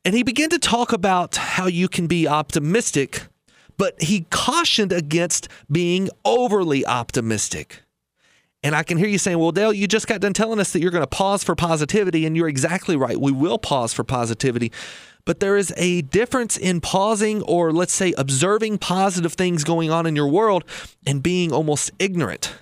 And 0.05 0.15
he 0.15 0.23
began 0.23 0.51
to 0.51 0.59
talk 0.59 0.93
about 0.93 1.37
how 1.37 1.67
you 1.67 1.89
can 1.89 2.07
be 2.07 2.27
optimistic, 2.27 3.27
but 3.79 4.03
he 4.03 4.27
cautioned 4.31 4.93
against 4.93 5.49
being 5.71 6.11
overly 6.25 6.85
optimistic. 6.85 7.83
And 8.63 8.75
I 8.75 8.83
can 8.83 8.99
hear 8.99 9.09
you 9.09 9.19
saying, 9.19 9.39
well, 9.39 9.53
Dale, 9.53 9.73
you 9.73 9.87
just 9.87 10.07
got 10.07 10.21
done 10.21 10.35
telling 10.35 10.61
us 10.61 10.73
that 10.73 10.81
you're 10.81 10.91
going 10.91 11.03
to 11.03 11.07
pause 11.07 11.43
for 11.43 11.55
positivity, 11.55 12.27
and 12.27 12.37
you're 12.37 12.49
exactly 12.49 12.95
right. 12.95 13.19
We 13.19 13.33
will 13.33 13.59
pause 13.59 13.95
for 13.95 14.05
positivity. 14.05 14.71
But 15.25 15.41
there 15.41 15.57
is 15.57 15.73
a 15.77 16.03
difference 16.03 16.57
in 16.57 16.81
pausing 16.81 17.43
or, 17.43 17.73
let's 17.73 17.93
say, 17.93 18.13
observing 18.19 18.79
positive 18.79 19.33
things 19.33 19.65
going 19.65 19.91
on 19.91 20.07
in 20.07 20.17
your 20.17 20.29
world 20.29 20.65
and 21.07 21.23
being 21.23 21.53
almost 21.53 21.91
ignorant. 21.99 22.55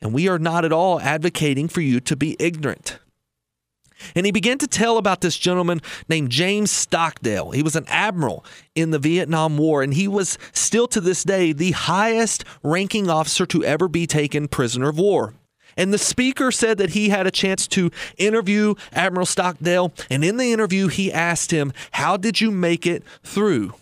And 0.00 0.12
we 0.12 0.28
are 0.28 0.38
not 0.38 0.64
at 0.64 0.72
all 0.72 1.00
advocating 1.00 1.68
for 1.68 1.80
you 1.80 2.00
to 2.00 2.16
be 2.16 2.36
ignorant. 2.38 2.98
And 4.14 4.26
he 4.26 4.32
began 4.32 4.58
to 4.58 4.66
tell 4.66 4.98
about 4.98 5.20
this 5.20 5.36
gentleman 5.36 5.80
named 6.08 6.30
James 6.30 6.70
Stockdale. 6.70 7.50
He 7.50 7.62
was 7.62 7.76
an 7.76 7.86
admiral 7.88 8.44
in 8.74 8.90
the 8.90 8.98
Vietnam 8.98 9.58
War, 9.58 9.82
and 9.82 9.94
he 9.94 10.08
was 10.08 10.38
still 10.52 10.86
to 10.88 11.00
this 11.00 11.24
day 11.24 11.52
the 11.52 11.72
highest 11.72 12.44
ranking 12.62 13.08
officer 13.10 13.46
to 13.46 13.64
ever 13.64 13.88
be 13.88 14.06
taken 14.06 14.48
prisoner 14.48 14.88
of 14.88 14.98
war. 14.98 15.34
And 15.76 15.92
the 15.92 15.98
speaker 15.98 16.50
said 16.50 16.78
that 16.78 16.90
he 16.90 17.08
had 17.08 17.26
a 17.26 17.30
chance 17.30 17.66
to 17.68 17.90
interview 18.18 18.74
Admiral 18.92 19.26
Stockdale. 19.26 19.92
And 20.10 20.24
in 20.24 20.36
the 20.36 20.52
interview, 20.52 20.88
he 20.88 21.12
asked 21.12 21.50
him, 21.50 21.72
How 21.92 22.16
did 22.16 22.40
you 22.40 22.50
make 22.50 22.86
it 22.86 23.02
through? 23.22 23.74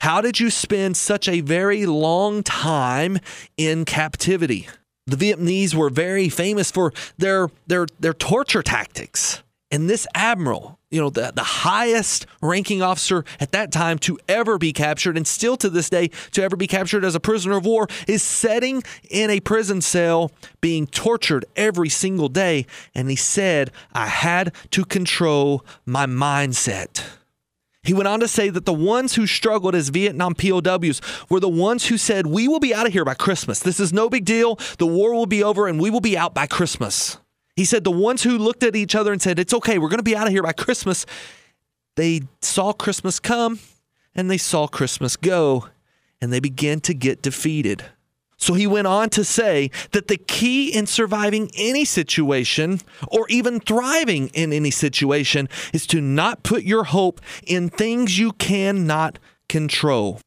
How 0.00 0.20
did 0.20 0.40
you 0.40 0.50
spend 0.50 0.96
such 0.96 1.28
a 1.28 1.40
very 1.40 1.86
long 1.86 2.42
time 2.42 3.18
in 3.56 3.84
captivity? 3.84 4.68
The 5.06 5.16
Vietnamese 5.16 5.74
were 5.74 5.90
very 5.90 6.28
famous 6.28 6.70
for 6.70 6.92
their 7.18 7.50
their 7.66 7.86
their 8.00 8.14
torture 8.14 8.62
tactics. 8.62 9.41
And 9.72 9.88
this 9.88 10.06
admiral, 10.14 10.78
you 10.90 11.00
know, 11.00 11.08
the, 11.08 11.32
the 11.34 11.42
highest 11.42 12.26
ranking 12.42 12.82
officer 12.82 13.24
at 13.40 13.52
that 13.52 13.72
time 13.72 13.98
to 14.00 14.18
ever 14.28 14.58
be 14.58 14.74
captured, 14.74 15.16
and 15.16 15.26
still 15.26 15.56
to 15.56 15.70
this 15.70 15.88
day 15.88 16.08
to 16.32 16.42
ever 16.42 16.56
be 16.56 16.66
captured 16.66 17.06
as 17.06 17.14
a 17.14 17.20
prisoner 17.20 17.56
of 17.56 17.64
war, 17.64 17.88
is 18.06 18.22
sitting 18.22 18.82
in 19.08 19.30
a 19.30 19.40
prison 19.40 19.80
cell 19.80 20.30
being 20.60 20.86
tortured 20.86 21.46
every 21.56 21.88
single 21.88 22.28
day. 22.28 22.66
And 22.94 23.08
he 23.08 23.16
said, 23.16 23.70
I 23.94 24.08
had 24.08 24.54
to 24.72 24.84
control 24.84 25.64
my 25.86 26.04
mindset. 26.04 27.02
He 27.82 27.94
went 27.94 28.08
on 28.08 28.20
to 28.20 28.28
say 28.28 28.50
that 28.50 28.66
the 28.66 28.74
ones 28.74 29.14
who 29.14 29.26
struggled 29.26 29.74
as 29.74 29.88
Vietnam 29.88 30.34
POWs 30.34 31.00
were 31.30 31.40
the 31.40 31.48
ones 31.48 31.86
who 31.86 31.96
said, 31.96 32.26
We 32.26 32.46
will 32.46 32.60
be 32.60 32.74
out 32.74 32.86
of 32.86 32.92
here 32.92 33.06
by 33.06 33.14
Christmas. 33.14 33.58
This 33.58 33.80
is 33.80 33.90
no 33.90 34.10
big 34.10 34.26
deal. 34.26 34.56
The 34.76 34.86
war 34.86 35.14
will 35.14 35.26
be 35.26 35.42
over 35.42 35.66
and 35.66 35.80
we 35.80 35.88
will 35.88 36.00
be 36.02 36.16
out 36.16 36.34
by 36.34 36.46
Christmas. 36.46 37.16
He 37.56 37.64
said, 37.64 37.84
The 37.84 37.90
ones 37.90 38.22
who 38.22 38.38
looked 38.38 38.62
at 38.62 38.76
each 38.76 38.94
other 38.94 39.12
and 39.12 39.20
said, 39.20 39.38
It's 39.38 39.54
okay, 39.54 39.78
we're 39.78 39.88
going 39.88 39.98
to 39.98 40.04
be 40.04 40.16
out 40.16 40.26
of 40.26 40.32
here 40.32 40.42
by 40.42 40.52
Christmas, 40.52 41.06
they 41.96 42.22
saw 42.40 42.72
Christmas 42.72 43.20
come 43.20 43.58
and 44.14 44.30
they 44.30 44.38
saw 44.38 44.66
Christmas 44.66 45.16
go 45.16 45.68
and 46.20 46.32
they 46.32 46.40
began 46.40 46.80
to 46.80 46.94
get 46.94 47.22
defeated. 47.22 47.84
So 48.36 48.54
he 48.54 48.66
went 48.66 48.88
on 48.88 49.08
to 49.10 49.24
say 49.24 49.70
that 49.92 50.08
the 50.08 50.16
key 50.16 50.74
in 50.74 50.86
surviving 50.86 51.50
any 51.56 51.84
situation 51.84 52.80
or 53.06 53.26
even 53.28 53.60
thriving 53.60 54.28
in 54.28 54.52
any 54.52 54.72
situation 54.72 55.48
is 55.72 55.86
to 55.88 56.00
not 56.00 56.42
put 56.42 56.64
your 56.64 56.84
hope 56.84 57.20
in 57.46 57.68
things 57.68 58.18
you 58.18 58.32
cannot 58.32 59.20
control. 59.48 60.20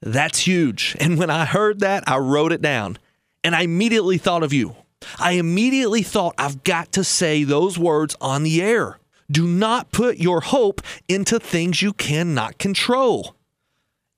That's 0.00 0.40
huge. 0.40 0.96
And 1.00 1.18
when 1.18 1.30
I 1.30 1.44
heard 1.44 1.80
that, 1.80 2.04
I 2.06 2.18
wrote 2.18 2.52
it 2.52 2.62
down 2.62 2.98
and 3.42 3.56
I 3.56 3.62
immediately 3.62 4.18
thought 4.18 4.44
of 4.44 4.52
you. 4.52 4.76
I 5.18 5.32
immediately 5.32 6.02
thought, 6.02 6.34
I've 6.38 6.64
got 6.64 6.92
to 6.92 7.04
say 7.04 7.44
those 7.44 7.78
words 7.78 8.16
on 8.20 8.42
the 8.42 8.62
air. 8.62 8.98
Do 9.30 9.46
not 9.46 9.92
put 9.92 10.18
your 10.18 10.40
hope 10.40 10.80
into 11.08 11.38
things 11.38 11.82
you 11.82 11.92
cannot 11.92 12.58
control. 12.58 13.34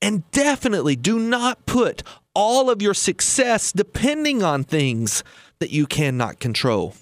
And 0.01 0.31
definitely 0.31 0.97
do 0.97 1.19
not 1.19 1.67
put 1.67 2.03
all 2.35 2.71
of 2.71 2.81
your 2.81 2.95
success 2.95 3.73
depending 3.73 4.43
on 4.43 4.63
things 4.63 5.25
that 5.59 5.71
you 5.71 5.87
cannot 5.87 6.39
control. 6.39 6.95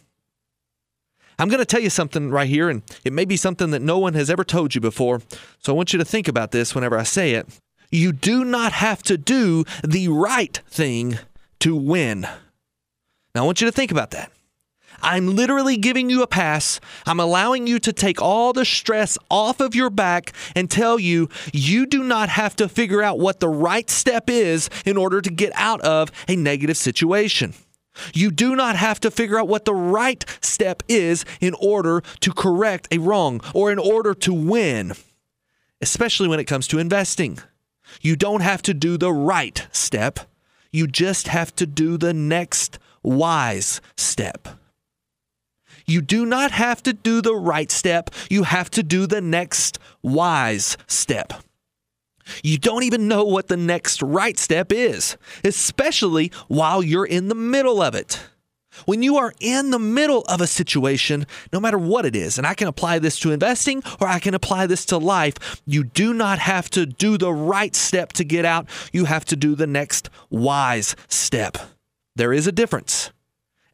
I'm 1.39 1.49
going 1.49 1.61
to 1.61 1.67
tell 1.67 1.83
you 1.83 1.91
something 1.91 2.31
right 2.31 2.49
here, 2.49 2.71
and 2.71 2.83
it 3.05 3.13
may 3.13 3.27
be 3.27 3.37
something 3.37 3.71
that 3.73 3.83
no 3.83 3.99
one 3.99 4.15
has 4.15 4.31
ever 4.31 4.45
told 4.45 4.75
you 4.75 4.81
before. 4.81 5.21
So 5.59 5.73
I 5.73 5.77
want 5.77 5.93
you 5.93 5.99
to 5.99 6.05
think 6.05 6.29
about 6.29 6.53
this 6.53 6.75
whenever 6.75 6.97
I 6.97 7.03
say 7.03 7.33
it. 7.33 7.47
You 7.91 8.13
do 8.13 8.45
not 8.45 8.73
have 8.73 9.03
to 9.05 9.19
do 9.19 9.65
the 9.85 10.09
right 10.09 10.59
thing 10.69 11.19
to 11.61 11.77
win. 11.77 12.27
Now, 13.37 13.43
I 13.43 13.45
want 13.45 13.61
you 13.61 13.67
to 13.67 13.73
think 13.73 13.91
about 13.91 14.13
that. 14.13 14.33
I'm 15.03 15.37
literally 15.37 15.77
giving 15.77 16.09
you 16.09 16.23
a 16.23 16.27
pass. 16.27 16.81
I'm 17.05 17.21
allowing 17.21 17.67
you 17.67 17.79
to 17.81 17.93
take 17.93 18.23
all 18.23 18.55
the 18.55 18.65
stress 18.65 19.19
off 19.31 19.61
of 19.61 19.75
your 19.75 19.91
back 19.91 20.33
and 20.55 20.71
tell 20.71 20.99
you 20.99 21.29
you 21.53 21.85
do 21.85 22.03
not 22.03 22.31
have 22.31 22.57
to 22.57 22.67
figure 22.67 23.03
out 23.03 23.19
what 23.19 23.41
the 23.41 23.49
right 23.51 23.91
step 23.91 24.31
is 24.31 24.71
in 24.87 24.97
order 24.97 25.21
to 25.21 25.31
get 25.31 25.53
out 25.55 25.83
of 25.83 26.11
a 26.27 26.35
negative 26.35 26.79
situation. 26.79 27.53
You 28.15 28.31
do 28.31 28.57
not 28.57 28.75
have 28.77 29.01
to 29.01 29.11
figure 29.11 29.39
out 29.39 29.49
what 29.49 29.67
the 29.67 29.75
right 29.75 30.25
step 30.41 30.83
is 30.89 31.27
in 31.39 31.53
order 31.61 32.03
to 32.21 32.33
correct 32.33 32.89
a 32.91 32.97
wrong 32.97 33.43
or 33.53 33.71
in 33.71 33.79
order 33.79 34.15
to 34.15 34.33
win, 34.33 34.95
especially 35.83 36.29
when 36.29 36.41
it 36.41 36.45
comes 36.45 36.67
to 36.69 36.79
investing. 36.79 37.39
You 38.01 38.17
don't 38.17 38.41
have 38.41 38.63
to 38.63 38.73
do 38.73 38.97
the 38.97 39.13
right 39.13 39.67
step, 39.73 40.21
you 40.73 40.87
just 40.87 41.29
have 41.29 41.55
to 41.57 41.67
do 41.67 41.99
the 41.99 42.15
next 42.15 42.79
wise 43.07 43.81
step. 43.97 44.49
You 45.87 46.03
do 46.03 46.27
not 46.27 46.51
have 46.51 46.83
to 46.83 46.93
do 46.93 47.23
the 47.23 47.35
right 47.35 47.71
step, 47.71 48.11
you 48.29 48.43
have 48.43 48.71
to 48.73 48.83
do 48.83 49.07
the 49.07 49.21
next 49.21 49.79
wise 50.03 50.77
step. 50.89 51.33
You 52.43 52.59
don't 52.59 52.83
even 52.83 53.07
know 53.07 53.23
what 53.23 53.47
the 53.47 53.57
next 53.57 54.03
right 54.03 54.37
step 54.37 54.73
is, 54.73 55.17
especially 55.45 56.33
while 56.49 56.83
you're 56.83 57.07
in 57.07 57.29
the 57.29 57.37
middle 57.37 57.81
of 57.81 57.95
it. 57.95 58.21
When 58.85 59.03
you 59.03 59.17
are 59.17 59.33
in 59.41 59.71
the 59.71 59.79
middle 59.79 60.23
of 60.23 60.41
a 60.41 60.47
situation, 60.47 61.27
no 61.53 61.61
matter 61.61 61.79
what 61.79 62.05
it 62.05 62.15
is, 62.15 62.37
and 62.37 62.47
I 62.47 62.55
can 62.55 62.69
apply 62.69 62.99
this 62.99 63.19
to 63.21 63.33
investing 63.33 63.83
or 64.01 64.09
I 64.09 64.19
can 64.19 64.35
apply 64.35 64.67
this 64.67 64.85
to 64.87 64.99
life, 64.99 65.63
you 65.65 65.85
do 65.85 66.13
not 66.13 66.41
have 66.41 66.69
to 66.71 66.85
do 66.85 67.17
the 67.17 67.33
right 67.33 67.75
step 67.75 68.13
to 68.15 68.25
get 68.25 68.45
out. 68.45 68.69
You 68.93 69.07
have 69.07 69.25
to 69.27 69.37
do 69.37 69.55
the 69.55 69.69
next 69.69 70.11
wise 70.29 70.97
step. 71.09 71.57
There 72.17 72.33
is 72.33 72.47
a 72.47 72.53
difference. 72.53 73.13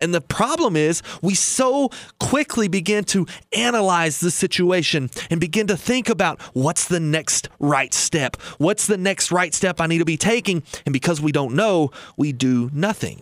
And 0.01 0.13
the 0.13 0.21
problem 0.21 0.75
is, 0.75 1.01
we 1.23 1.35
so 1.37 1.91
quickly 2.19 2.67
begin 2.67 3.05
to 3.05 3.25
analyze 3.53 4.19
the 4.19 4.33
situation 4.33 5.11
and 5.31 5.41
begin 5.41 5.69
to 5.69 5.77
think 5.77 6.09
about 6.09 6.43
what's 6.55 6.89
the 6.89 6.99
next 6.99 7.49
right 7.61 7.95
step? 7.95 8.37
What's 8.59 8.89
the 8.89 8.97
next 8.97 9.31
right 9.31 9.55
step 9.55 9.81
I 9.81 9.87
need 9.87 9.99
to 9.99 10.05
be 10.05 10.17
taking? 10.17 10.65
And 10.85 10.93
because 10.93 11.21
we 11.21 11.31
don't 11.31 11.55
know, 11.55 11.93
we 12.17 12.33
do 12.33 12.69
nothing. 12.73 13.21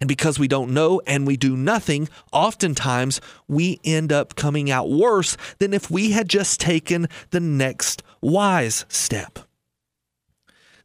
And 0.00 0.08
because 0.08 0.36
we 0.36 0.48
don't 0.48 0.74
know 0.74 1.00
and 1.06 1.28
we 1.28 1.36
do 1.36 1.56
nothing, 1.56 2.08
oftentimes 2.32 3.20
we 3.46 3.80
end 3.84 4.12
up 4.12 4.34
coming 4.34 4.72
out 4.72 4.90
worse 4.90 5.36
than 5.58 5.72
if 5.72 5.92
we 5.92 6.10
had 6.10 6.28
just 6.28 6.60
taken 6.60 7.06
the 7.30 7.38
next 7.40 8.02
wise 8.20 8.84
step. 8.88 9.38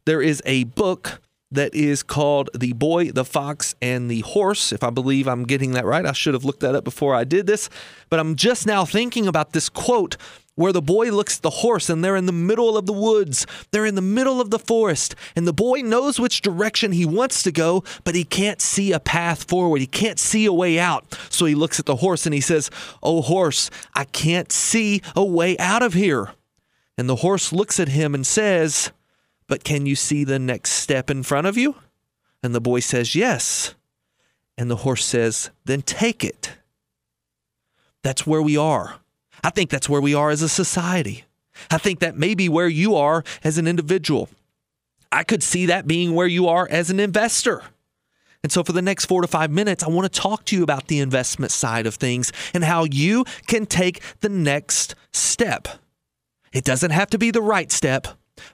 There 0.04 0.22
is 0.22 0.40
a 0.46 0.64
book 0.64 1.20
that 1.52 1.74
is 1.74 2.02
called 2.02 2.50
The 2.56 2.72
Boy, 2.72 3.10
the 3.10 3.24
Fox, 3.24 3.74
and 3.82 4.10
the 4.10 4.20
Horse. 4.20 4.72
If 4.72 4.84
I 4.84 4.90
believe 4.90 5.26
I'm 5.26 5.44
getting 5.44 5.72
that 5.72 5.84
right, 5.84 6.06
I 6.06 6.12
should 6.12 6.34
have 6.34 6.44
looked 6.44 6.60
that 6.60 6.74
up 6.74 6.84
before 6.84 7.14
I 7.14 7.24
did 7.24 7.46
this. 7.46 7.68
But 8.08 8.20
I'm 8.20 8.36
just 8.36 8.66
now 8.66 8.84
thinking 8.84 9.26
about 9.26 9.52
this 9.52 9.68
quote 9.68 10.16
where 10.60 10.72
the 10.72 10.82
boy 10.82 11.10
looks 11.10 11.38
at 11.38 11.42
the 11.42 11.50
horse 11.50 11.88
and 11.88 12.04
they're 12.04 12.16
in 12.16 12.26
the 12.26 12.32
middle 12.32 12.76
of 12.76 12.84
the 12.84 12.92
woods. 12.92 13.46
They're 13.70 13.86
in 13.86 13.94
the 13.94 14.02
middle 14.02 14.40
of 14.40 14.50
the 14.50 14.58
forest. 14.58 15.14
And 15.34 15.46
the 15.46 15.54
boy 15.54 15.80
knows 15.80 16.20
which 16.20 16.42
direction 16.42 16.92
he 16.92 17.06
wants 17.06 17.42
to 17.44 17.52
go, 17.52 17.82
but 18.04 18.14
he 18.14 18.24
can't 18.24 18.60
see 18.60 18.92
a 18.92 19.00
path 19.00 19.44
forward. 19.44 19.80
He 19.80 19.86
can't 19.86 20.18
see 20.18 20.44
a 20.44 20.52
way 20.52 20.78
out. 20.78 21.18
So 21.30 21.46
he 21.46 21.54
looks 21.54 21.80
at 21.80 21.86
the 21.86 21.96
horse 21.96 22.26
and 22.26 22.34
he 22.34 22.42
says, 22.42 22.70
Oh, 23.02 23.22
horse, 23.22 23.70
I 23.94 24.04
can't 24.04 24.52
see 24.52 25.00
a 25.16 25.24
way 25.24 25.56
out 25.58 25.82
of 25.82 25.94
here. 25.94 26.30
And 26.98 27.08
the 27.08 27.16
horse 27.16 27.52
looks 27.52 27.80
at 27.80 27.88
him 27.88 28.14
and 28.14 28.26
says, 28.26 28.92
but 29.50 29.64
can 29.64 29.84
you 29.84 29.96
see 29.96 30.22
the 30.22 30.38
next 30.38 30.70
step 30.70 31.10
in 31.10 31.24
front 31.24 31.48
of 31.48 31.58
you? 31.58 31.74
And 32.40 32.54
the 32.54 32.60
boy 32.60 32.78
says, 32.78 33.16
Yes. 33.16 33.74
And 34.56 34.70
the 34.70 34.76
horse 34.76 35.04
says, 35.04 35.50
Then 35.64 35.82
take 35.82 36.22
it. 36.22 36.52
That's 38.04 38.24
where 38.24 38.40
we 38.40 38.56
are. 38.56 39.00
I 39.42 39.50
think 39.50 39.68
that's 39.68 39.88
where 39.88 40.00
we 40.00 40.14
are 40.14 40.30
as 40.30 40.40
a 40.40 40.48
society. 40.48 41.24
I 41.68 41.78
think 41.78 41.98
that 41.98 42.16
may 42.16 42.36
be 42.36 42.48
where 42.48 42.68
you 42.68 42.94
are 42.94 43.24
as 43.42 43.58
an 43.58 43.66
individual. 43.66 44.28
I 45.10 45.24
could 45.24 45.42
see 45.42 45.66
that 45.66 45.88
being 45.88 46.14
where 46.14 46.28
you 46.28 46.46
are 46.46 46.68
as 46.70 46.88
an 46.90 47.00
investor. 47.00 47.64
And 48.44 48.52
so, 48.52 48.62
for 48.62 48.72
the 48.72 48.80
next 48.80 49.06
four 49.06 49.20
to 49.20 49.26
five 49.26 49.50
minutes, 49.50 49.82
I 49.82 49.88
want 49.88 50.10
to 50.10 50.20
talk 50.20 50.44
to 50.46 50.56
you 50.56 50.62
about 50.62 50.86
the 50.86 51.00
investment 51.00 51.50
side 51.50 51.88
of 51.88 51.96
things 51.96 52.32
and 52.54 52.62
how 52.62 52.84
you 52.84 53.24
can 53.48 53.66
take 53.66 54.00
the 54.20 54.28
next 54.28 54.94
step. 55.12 55.66
It 56.52 56.64
doesn't 56.64 56.92
have 56.92 57.10
to 57.10 57.18
be 57.18 57.32
the 57.32 57.42
right 57.42 57.70
step, 57.72 58.06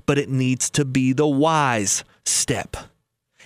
but 0.06 0.18
it 0.18 0.28
needs 0.28 0.70
to 0.70 0.84
be 0.84 1.12
the 1.12 1.26
wise 1.26 2.04
step. 2.24 2.76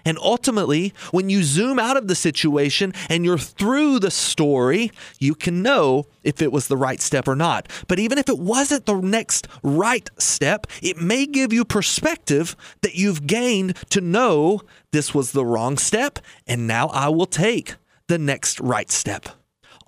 And 0.05 0.19
ultimately, 0.19 0.95
when 1.11 1.29
you 1.29 1.43
zoom 1.43 1.79
out 1.79 1.97
of 1.97 2.09
the 2.09 2.14
situation 2.14 2.93
and 3.09 3.25
you're 3.25 3.38
through 3.38 3.99
the 3.99 4.11
story, 4.11 4.91
you 5.19 5.35
can 5.35 5.62
know 5.62 6.07
if 6.23 6.41
it 6.41 6.53
was 6.53 6.69
the 6.69 6.77
right 6.77 7.01
step 7.01 7.29
or 7.29 7.37
not. 7.37 7.69
But 7.88 7.99
even 7.99 8.19
if 8.19 8.29
it 8.29 8.38
wasn't 8.38 8.87
the 8.87 9.01
next 9.01 9.47
right 9.62 10.09
step, 10.19 10.67
it 10.83 10.97
may 10.97 11.27
give 11.27 11.53
you 11.53 11.64
perspective 11.64 12.57
that 12.83 12.95
you've 12.95 13.27
gained 13.27 13.77
to 13.91 14.01
know 14.01 14.62
this 14.93 15.14
was 15.14 15.33
the 15.33 15.45
wrong 15.45 15.77
step, 15.77 16.19
and 16.47 16.67
now 16.67 16.88
I 16.88 17.09
will 17.09 17.27
take 17.27 17.77
the 18.09 18.19
next 18.19 18.59
right 18.61 18.91
step. 18.91 19.29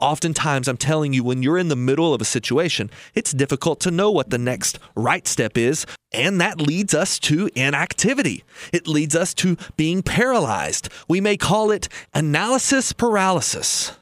Oftentimes, 0.03 0.67
I'm 0.67 0.79
telling 0.79 1.13
you, 1.13 1.23
when 1.23 1.45
you're 1.45 1.57
in 1.57 1.69
the 1.69 1.77
middle 1.77 2.13
of 2.13 2.21
a 2.21 2.25
situation, 2.25 2.91
it's 3.15 3.31
difficult 3.31 3.79
to 3.83 3.91
know 3.93 4.11
what 4.11 4.31
the 4.31 4.37
next 4.37 4.81
right 4.97 5.29
step 5.29 5.57
is. 5.57 5.87
And 6.13 6.41
that 6.41 6.61
leads 6.61 6.93
us 6.93 7.21
to 7.21 7.49
inactivity. 7.55 8.43
It 8.73 8.89
leads 8.89 9.15
us 9.15 9.33
to 9.35 9.57
being 9.77 10.03
paralyzed. 10.03 10.89
We 11.07 11.21
may 11.21 11.37
call 11.37 11.71
it 11.71 11.89
analysis 12.13 12.93
paralysis. 12.93 13.93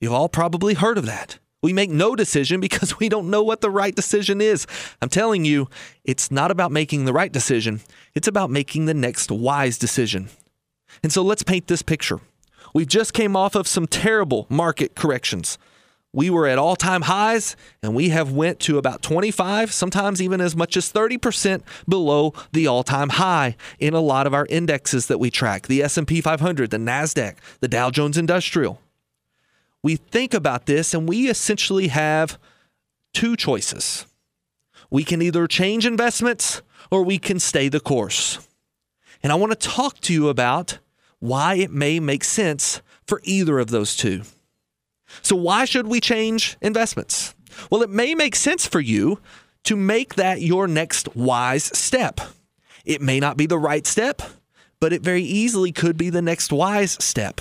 You've 0.00 0.12
all 0.12 0.28
probably 0.28 0.74
heard 0.74 0.98
of 0.98 1.06
that. 1.06 1.40
We 1.64 1.72
make 1.72 1.90
no 1.90 2.14
decision 2.14 2.60
because 2.60 2.98
we 3.00 3.08
don't 3.08 3.28
know 3.28 3.42
what 3.42 3.60
the 3.60 3.70
right 3.70 3.96
decision 3.96 4.40
is. 4.40 4.68
I'm 5.02 5.08
telling 5.08 5.44
you, 5.44 5.68
it's 6.04 6.30
not 6.30 6.52
about 6.52 6.70
making 6.70 7.06
the 7.06 7.12
right 7.12 7.32
decision, 7.32 7.80
it's 8.14 8.28
about 8.28 8.50
making 8.50 8.86
the 8.86 8.94
next 8.94 9.32
wise 9.32 9.78
decision. 9.78 10.28
And 11.02 11.12
so 11.12 11.22
let's 11.22 11.42
paint 11.42 11.66
this 11.66 11.82
picture. 11.82 12.20
We've 12.72 12.88
just 12.88 13.12
came 13.12 13.36
off 13.36 13.54
of 13.54 13.66
some 13.66 13.86
terrible 13.86 14.46
market 14.48 14.94
corrections. 14.94 15.58
We 16.14 16.28
were 16.28 16.46
at 16.46 16.58
all-time 16.58 17.02
highs 17.02 17.56
and 17.82 17.94
we 17.94 18.10
have 18.10 18.32
went 18.32 18.60
to 18.60 18.76
about 18.76 19.00
25, 19.00 19.72
sometimes 19.72 20.20
even 20.20 20.42
as 20.42 20.54
much 20.54 20.76
as 20.76 20.92
30% 20.92 21.62
below 21.88 22.34
the 22.52 22.66
all-time 22.66 23.10
high 23.10 23.56
in 23.78 23.94
a 23.94 24.00
lot 24.00 24.26
of 24.26 24.34
our 24.34 24.46
indexes 24.50 25.06
that 25.06 25.18
we 25.18 25.30
track, 25.30 25.68
the 25.68 25.82
S&P 25.82 26.20
500, 26.20 26.70
the 26.70 26.76
Nasdaq, 26.76 27.36
the 27.60 27.68
Dow 27.68 27.90
Jones 27.90 28.18
Industrial. 28.18 28.78
We 29.82 29.96
think 29.96 30.34
about 30.34 30.66
this 30.66 30.92
and 30.92 31.08
we 31.08 31.28
essentially 31.30 31.88
have 31.88 32.38
two 33.14 33.34
choices. 33.34 34.06
We 34.90 35.04
can 35.04 35.22
either 35.22 35.46
change 35.46 35.86
investments 35.86 36.60
or 36.90 37.02
we 37.02 37.18
can 37.18 37.40
stay 37.40 37.68
the 37.68 37.80
course. 37.80 38.46
And 39.22 39.32
I 39.32 39.36
want 39.36 39.58
to 39.58 39.68
talk 39.68 39.98
to 40.00 40.12
you 40.12 40.28
about 40.28 40.78
why 41.22 41.54
it 41.54 41.70
may 41.70 42.00
make 42.00 42.24
sense 42.24 42.82
for 43.06 43.20
either 43.22 43.60
of 43.60 43.70
those 43.70 43.96
two. 43.96 44.22
So, 45.22 45.36
why 45.36 45.66
should 45.66 45.86
we 45.86 46.00
change 46.00 46.56
investments? 46.60 47.36
Well, 47.70 47.82
it 47.82 47.90
may 47.90 48.16
make 48.16 48.34
sense 48.34 48.66
for 48.66 48.80
you 48.80 49.20
to 49.64 49.76
make 49.76 50.16
that 50.16 50.42
your 50.42 50.66
next 50.66 51.14
wise 51.14 51.64
step. 51.78 52.20
It 52.84 53.00
may 53.00 53.20
not 53.20 53.36
be 53.36 53.46
the 53.46 53.58
right 53.58 53.86
step, 53.86 54.20
but 54.80 54.92
it 54.92 55.02
very 55.02 55.22
easily 55.22 55.70
could 55.70 55.96
be 55.96 56.10
the 56.10 56.22
next 56.22 56.52
wise 56.52 56.96
step. 57.04 57.40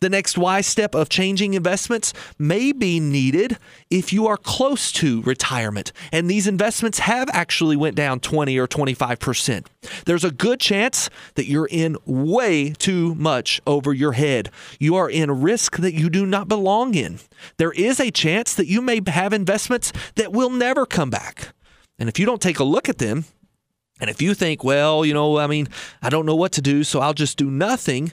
The 0.00 0.08
next 0.08 0.38
wise 0.38 0.66
step 0.66 0.94
of 0.94 1.08
changing 1.08 1.54
investments 1.54 2.12
may 2.38 2.72
be 2.72 3.00
needed 3.00 3.58
if 3.90 4.12
you 4.12 4.26
are 4.26 4.36
close 4.36 4.92
to 4.92 5.22
retirement 5.22 5.92
and 6.12 6.30
these 6.30 6.46
investments 6.46 7.00
have 7.00 7.28
actually 7.32 7.76
went 7.76 7.96
down 7.96 8.20
20 8.20 8.58
or 8.58 8.66
25%. 8.66 9.66
There's 10.04 10.24
a 10.24 10.30
good 10.30 10.60
chance 10.60 11.10
that 11.34 11.46
you're 11.46 11.68
in 11.70 11.96
way 12.04 12.70
too 12.70 13.14
much 13.14 13.60
over 13.66 13.92
your 13.92 14.12
head. 14.12 14.50
You 14.78 14.96
are 14.96 15.10
in 15.10 15.42
risk 15.42 15.76
that 15.78 15.94
you 15.94 16.10
do 16.10 16.26
not 16.26 16.48
belong 16.48 16.94
in. 16.94 17.18
There 17.58 17.72
is 17.72 18.00
a 18.00 18.10
chance 18.10 18.54
that 18.54 18.66
you 18.66 18.80
may 18.80 19.00
have 19.06 19.32
investments 19.32 19.92
that 20.16 20.32
will 20.32 20.50
never 20.50 20.86
come 20.86 21.10
back. 21.10 21.52
And 21.98 22.08
if 22.08 22.18
you 22.18 22.26
don't 22.26 22.42
take 22.42 22.58
a 22.58 22.64
look 22.64 22.88
at 22.88 22.98
them, 22.98 23.24
and 24.00 24.10
if 24.10 24.20
you 24.20 24.34
think, 24.34 24.62
well, 24.62 25.04
you 25.04 25.14
know, 25.14 25.38
I 25.38 25.46
mean, 25.46 25.68
I 26.02 26.10
don't 26.10 26.26
know 26.26 26.36
what 26.36 26.52
to 26.52 26.62
do, 26.62 26.84
so 26.84 27.00
I'll 27.00 27.14
just 27.14 27.38
do 27.38 27.50
nothing, 27.50 28.12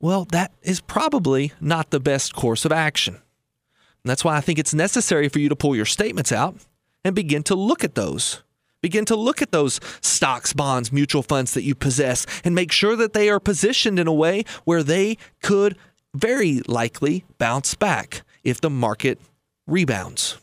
well, 0.00 0.26
that 0.26 0.52
is 0.62 0.80
probably 0.80 1.52
not 1.60 1.90
the 1.90 2.00
best 2.00 2.34
course 2.34 2.64
of 2.64 2.72
action. 2.72 3.14
And 3.14 4.10
that's 4.10 4.24
why 4.24 4.36
I 4.36 4.40
think 4.40 4.58
it's 4.58 4.74
necessary 4.74 5.28
for 5.28 5.38
you 5.38 5.48
to 5.48 5.56
pull 5.56 5.74
your 5.74 5.84
statements 5.84 6.32
out 6.32 6.56
and 7.04 7.14
begin 7.14 7.42
to 7.44 7.54
look 7.54 7.82
at 7.82 7.94
those. 7.94 8.42
Begin 8.82 9.04
to 9.06 9.16
look 9.16 9.42
at 9.42 9.52
those 9.52 9.80
stocks, 10.00 10.52
bonds, 10.52 10.92
mutual 10.92 11.22
funds 11.22 11.54
that 11.54 11.64
you 11.64 11.74
possess 11.74 12.26
and 12.44 12.54
make 12.54 12.70
sure 12.70 12.94
that 12.94 13.14
they 13.14 13.28
are 13.28 13.40
positioned 13.40 13.98
in 13.98 14.06
a 14.06 14.12
way 14.12 14.44
where 14.64 14.82
they 14.82 15.16
could 15.42 15.76
very 16.14 16.60
likely 16.68 17.24
bounce 17.38 17.74
back 17.74 18.22
if 18.44 18.60
the 18.60 18.70
market 18.70 19.18
rebounds. 19.66 20.38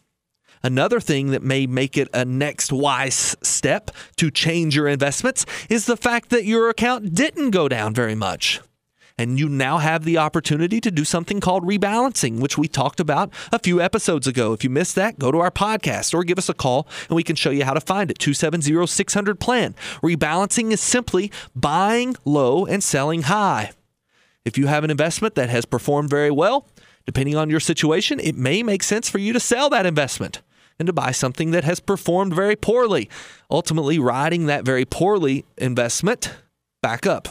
Another 0.61 0.99
thing 0.99 1.31
that 1.31 1.43
may 1.43 1.67
make 1.67 1.97
it 1.97 2.07
a 2.13 2.25
next 2.25 2.71
wise 2.71 3.35
step 3.41 3.91
to 4.15 4.31
change 4.31 4.75
your 4.75 4.87
investments 4.87 5.45
is 5.69 5.85
the 5.85 5.97
fact 5.97 6.29
that 6.29 6.45
your 6.45 6.69
account 6.69 7.13
didn't 7.13 7.51
go 7.51 7.67
down 7.67 7.93
very 7.93 8.15
much. 8.15 8.61
And 9.17 9.39
you 9.39 9.47
now 9.47 9.77
have 9.77 10.05
the 10.05 10.17
opportunity 10.17 10.81
to 10.81 10.89
do 10.89 11.05
something 11.05 11.39
called 11.39 11.63
rebalancing, 11.63 12.39
which 12.39 12.57
we 12.57 12.67
talked 12.67 12.99
about 12.99 13.31
a 13.51 13.59
few 13.59 13.79
episodes 13.79 14.25
ago. 14.25 14.53
If 14.53 14.63
you 14.63 14.69
missed 14.69 14.95
that, 14.95 15.19
go 15.19 15.31
to 15.31 15.39
our 15.39 15.51
podcast 15.51 16.13
or 16.13 16.23
give 16.23 16.39
us 16.39 16.49
a 16.49 16.53
call 16.53 16.87
and 17.07 17.15
we 17.15 17.23
can 17.23 17.35
show 17.35 17.51
you 17.51 17.63
how 17.63 17.73
to 17.73 17.81
find 17.81 18.09
it. 18.09 18.17
270 18.17 18.87
600 18.87 19.39
plan. 19.39 19.75
Rebalancing 20.01 20.71
is 20.71 20.81
simply 20.81 21.31
buying 21.55 22.15
low 22.25 22.65
and 22.65 22.83
selling 22.83 23.23
high. 23.23 23.71
If 24.45 24.57
you 24.57 24.67
have 24.67 24.83
an 24.83 24.89
investment 24.89 25.35
that 25.35 25.49
has 25.49 25.65
performed 25.65 26.09
very 26.09 26.31
well, 26.31 26.67
depending 27.05 27.35
on 27.35 27.49
your 27.49 27.59
situation, 27.59 28.19
it 28.19 28.35
may 28.35 28.63
make 28.63 28.83
sense 28.83 29.09
for 29.09 29.19
you 29.19 29.31
to 29.33 29.39
sell 29.39 29.69
that 29.69 29.85
investment 29.85 30.41
and 30.79 30.87
to 30.87 30.93
buy 30.93 31.11
something 31.11 31.51
that 31.51 31.63
has 31.63 31.79
performed 31.79 32.33
very 32.33 32.55
poorly, 32.55 33.09
ultimately 33.49 33.99
riding 33.99 34.47
that 34.47 34.65
very 34.65 34.85
poorly 34.85 35.45
investment 35.57 36.33
back 36.81 37.05
up. 37.05 37.29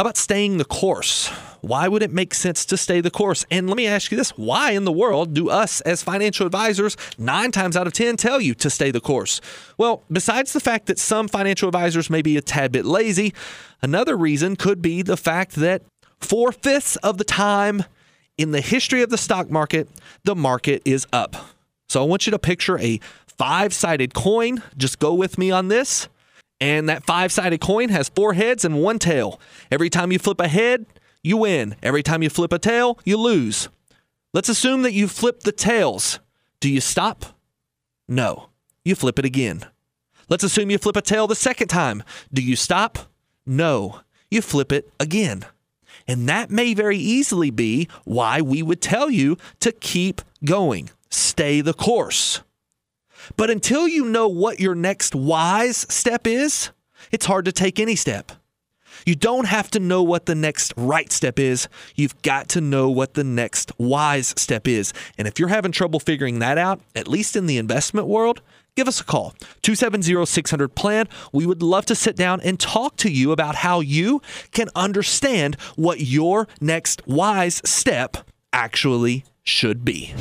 How 0.00 0.04
about 0.04 0.16
staying 0.16 0.56
the 0.56 0.64
course? 0.64 1.28
Why 1.60 1.86
would 1.86 2.02
it 2.02 2.10
make 2.10 2.32
sense 2.32 2.64
to 2.64 2.78
stay 2.78 3.02
the 3.02 3.10
course? 3.10 3.44
And 3.50 3.66
let 3.66 3.76
me 3.76 3.86
ask 3.86 4.10
you 4.10 4.16
this 4.16 4.30
why 4.30 4.70
in 4.70 4.86
the 4.86 4.92
world 4.92 5.34
do 5.34 5.50
us 5.50 5.82
as 5.82 6.02
financial 6.02 6.46
advisors, 6.46 6.96
nine 7.18 7.52
times 7.52 7.76
out 7.76 7.86
of 7.86 7.92
10, 7.92 8.16
tell 8.16 8.40
you 8.40 8.54
to 8.54 8.70
stay 8.70 8.90
the 8.90 9.02
course? 9.02 9.42
Well, 9.76 10.02
besides 10.10 10.54
the 10.54 10.60
fact 10.60 10.86
that 10.86 10.98
some 10.98 11.28
financial 11.28 11.68
advisors 11.68 12.08
may 12.08 12.22
be 12.22 12.38
a 12.38 12.40
tad 12.40 12.72
bit 12.72 12.86
lazy, 12.86 13.34
another 13.82 14.16
reason 14.16 14.56
could 14.56 14.80
be 14.80 15.02
the 15.02 15.18
fact 15.18 15.56
that 15.56 15.82
four 16.18 16.50
fifths 16.50 16.96
of 16.96 17.18
the 17.18 17.24
time 17.24 17.84
in 18.38 18.52
the 18.52 18.62
history 18.62 19.02
of 19.02 19.10
the 19.10 19.18
stock 19.18 19.50
market, 19.50 19.86
the 20.24 20.34
market 20.34 20.80
is 20.86 21.06
up. 21.12 21.36
So 21.90 22.02
I 22.02 22.06
want 22.06 22.26
you 22.26 22.30
to 22.30 22.38
picture 22.38 22.78
a 22.78 23.00
five 23.36 23.74
sided 23.74 24.14
coin. 24.14 24.62
Just 24.78 24.98
go 24.98 25.12
with 25.12 25.36
me 25.36 25.50
on 25.50 25.68
this. 25.68 26.08
And 26.60 26.88
that 26.88 27.04
five 27.04 27.32
sided 27.32 27.60
coin 27.60 27.88
has 27.88 28.10
four 28.10 28.34
heads 28.34 28.64
and 28.64 28.82
one 28.82 28.98
tail. 28.98 29.40
Every 29.70 29.88
time 29.88 30.12
you 30.12 30.18
flip 30.18 30.40
a 30.40 30.48
head, 30.48 30.86
you 31.22 31.38
win. 31.38 31.76
Every 31.82 32.02
time 32.02 32.22
you 32.22 32.30
flip 32.30 32.52
a 32.52 32.58
tail, 32.58 32.98
you 33.04 33.16
lose. 33.16 33.68
Let's 34.34 34.48
assume 34.48 34.82
that 34.82 34.92
you 34.92 35.08
flip 35.08 35.40
the 35.40 35.52
tails. 35.52 36.20
Do 36.60 36.68
you 36.68 36.80
stop? 36.80 37.24
No. 38.08 38.50
You 38.84 38.94
flip 38.94 39.18
it 39.18 39.24
again. 39.24 39.66
Let's 40.28 40.44
assume 40.44 40.70
you 40.70 40.78
flip 40.78 40.96
a 40.96 41.02
tail 41.02 41.26
the 41.26 41.34
second 41.34 41.68
time. 41.68 42.02
Do 42.32 42.42
you 42.42 42.56
stop? 42.56 42.98
No. 43.46 44.00
You 44.30 44.42
flip 44.42 44.70
it 44.70 44.92
again. 45.00 45.44
And 46.06 46.28
that 46.28 46.50
may 46.50 46.74
very 46.74 46.98
easily 46.98 47.50
be 47.50 47.88
why 48.04 48.40
we 48.40 48.62
would 48.62 48.80
tell 48.80 49.10
you 49.10 49.36
to 49.60 49.72
keep 49.72 50.22
going, 50.44 50.90
stay 51.10 51.60
the 51.60 51.74
course. 51.74 52.42
But 53.36 53.50
until 53.50 53.88
you 53.88 54.04
know 54.04 54.28
what 54.28 54.60
your 54.60 54.74
next 54.74 55.14
wise 55.14 55.86
step 55.88 56.26
is, 56.26 56.70
it's 57.10 57.26
hard 57.26 57.44
to 57.46 57.52
take 57.52 57.80
any 57.80 57.96
step. 57.96 58.32
You 59.06 59.14
don't 59.14 59.46
have 59.46 59.70
to 59.72 59.80
know 59.80 60.02
what 60.02 60.26
the 60.26 60.34
next 60.34 60.74
right 60.76 61.10
step 61.10 61.38
is. 61.38 61.68
You've 61.94 62.20
got 62.22 62.48
to 62.50 62.60
know 62.60 62.90
what 62.90 63.14
the 63.14 63.24
next 63.24 63.72
wise 63.78 64.34
step 64.36 64.68
is. 64.68 64.92
And 65.18 65.26
if 65.26 65.38
you're 65.38 65.48
having 65.48 65.72
trouble 65.72 66.00
figuring 66.00 66.40
that 66.40 66.58
out, 66.58 66.80
at 66.94 67.08
least 67.08 67.36
in 67.36 67.46
the 67.46 67.58
investment 67.58 68.06
world, 68.08 68.42
give 68.76 68.88
us 68.88 69.00
a 69.00 69.04
call 69.04 69.34
270 69.62 70.26
600 70.26 70.74
plan. 70.74 71.08
We 71.32 71.46
would 71.46 71.62
love 71.62 71.86
to 71.86 71.94
sit 71.94 72.16
down 72.16 72.40
and 72.42 72.58
talk 72.58 72.96
to 72.98 73.10
you 73.10 73.32
about 73.32 73.56
how 73.56 73.80
you 73.80 74.20
can 74.52 74.68
understand 74.74 75.56
what 75.76 76.00
your 76.00 76.48
next 76.60 77.06
wise 77.06 77.62
step 77.64 78.18
actually 78.52 79.24
should 79.42 79.84
be. 79.84 80.14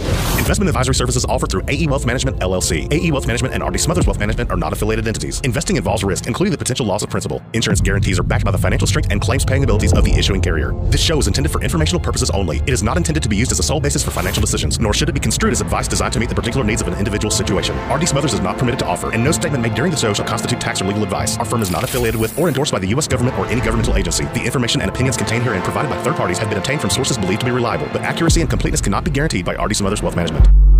Investment 0.50 0.70
advisory 0.70 0.96
services 0.96 1.26
offered 1.26 1.52
through 1.52 1.62
AE 1.68 1.86
Wealth 1.86 2.08
Management 2.08 2.40
LLC. 2.40 2.92
AE 2.92 3.12
Wealth 3.12 3.28
Management 3.28 3.54
and 3.54 3.64
RD 3.64 3.80
Smothers 3.80 4.08
Wealth 4.08 4.18
Management 4.18 4.50
are 4.50 4.58
not 4.58 4.74
affiliated 4.74 5.08
entities. 5.08 5.40
Investing 5.42 5.76
involves 5.76 6.04
risk, 6.04 6.26
including 6.26 6.52
the 6.52 6.58
potential 6.58 6.88
loss 6.88 7.04
of 7.04 7.12
principal. 7.12 7.44
Insurance 7.54 7.82
guarantees 7.82 8.18
are 8.18 8.24
backed 8.24 8.46
by 8.46 8.50
the 8.50 8.58
financial 8.58 8.88
strength 8.88 9.12
and 9.12 9.22
claims 9.22 9.46
paying 9.46 9.64
abilities 9.64 9.94
of 9.94 10.04
the 10.04 10.12
issuing 10.12 10.42
carrier. 10.42 10.74
This 10.86 11.04
show 11.04 11.20
is 11.20 11.28
intended 11.28 11.52
for 11.52 11.62
informational 11.62 12.02
purposes 12.02 12.32
only. 12.32 12.62
It 12.62 12.70
is 12.70 12.82
not 12.82 12.98
intended 12.98 13.22
to 13.22 13.30
be 13.30 13.36
used 13.36 13.52
as 13.52 13.60
a 13.60 13.62
sole 13.62 13.80
basis 13.80 14.04
for 14.04 14.10
financial 14.10 14.42
decisions, 14.42 14.80
nor 14.80 14.92
should 14.92 15.08
it 15.08 15.12
be 15.14 15.20
construed 15.20 15.54
as 15.54 15.62
advice 15.62 15.88
designed 15.88 16.14
to 16.14 16.20
meet 16.20 16.30
the 16.30 16.34
particular 16.34 16.66
needs 16.66 16.82
of 16.82 16.88
an 16.88 16.96
individual 16.96 17.30
situation. 17.30 17.76
RD 17.88 18.08
Smothers 18.10 18.34
is 18.34 18.40
not 18.40 18.58
permitted 18.58 18.80
to 18.80 18.88
offer, 18.88 19.12
and 19.12 19.24
no 19.24 19.32
statement 19.32 19.62
made 19.62 19.76
during 19.76 19.92
the 19.92 19.98
show 19.98 20.16
shall 20.16 20.26
constitute 20.26 20.60
tax 20.60 20.82
or 20.82 20.86
legal 20.86 21.04
advice. 21.04 21.38
Our 21.38 21.46
firm 21.46 21.62
is 21.62 21.70
not 21.70 21.84
affiliated 21.84 22.20
with 22.20 22.36
or 22.40 22.48
endorsed 22.48 22.72
by 22.72 22.80
the 22.80 22.88
U.S. 22.88 23.08
government 23.08 23.38
or 23.38 23.46
any 23.46 23.62
governmental 23.62 23.96
agency. 23.96 24.26
The 24.34 24.42
information 24.46 24.82
and 24.82 24.90
opinions 24.90 25.16
contained 25.16 25.44
herein 25.44 25.62
provided 25.62 25.90
by 25.90 26.02
third 26.02 26.16
parties 26.16 26.40
have 26.40 26.50
been 26.50 26.58
obtained 26.58 26.82
from 26.82 26.90
sources 26.90 27.20
believed 27.20 27.42
to 27.42 27.46
be 27.46 27.52
reliable, 27.52 27.88
but 27.94 28.02
accuracy 28.02 28.42
and 28.42 28.50
completeness 28.50 28.82
cannot 28.82 29.04
be 29.04 29.12
guaranteed 29.12 29.46
by 29.46 29.54
RD 29.54 29.76
Smothers 29.76 30.02
Wealth 30.02 30.16
Management 30.16 30.38
moment. 30.39 30.79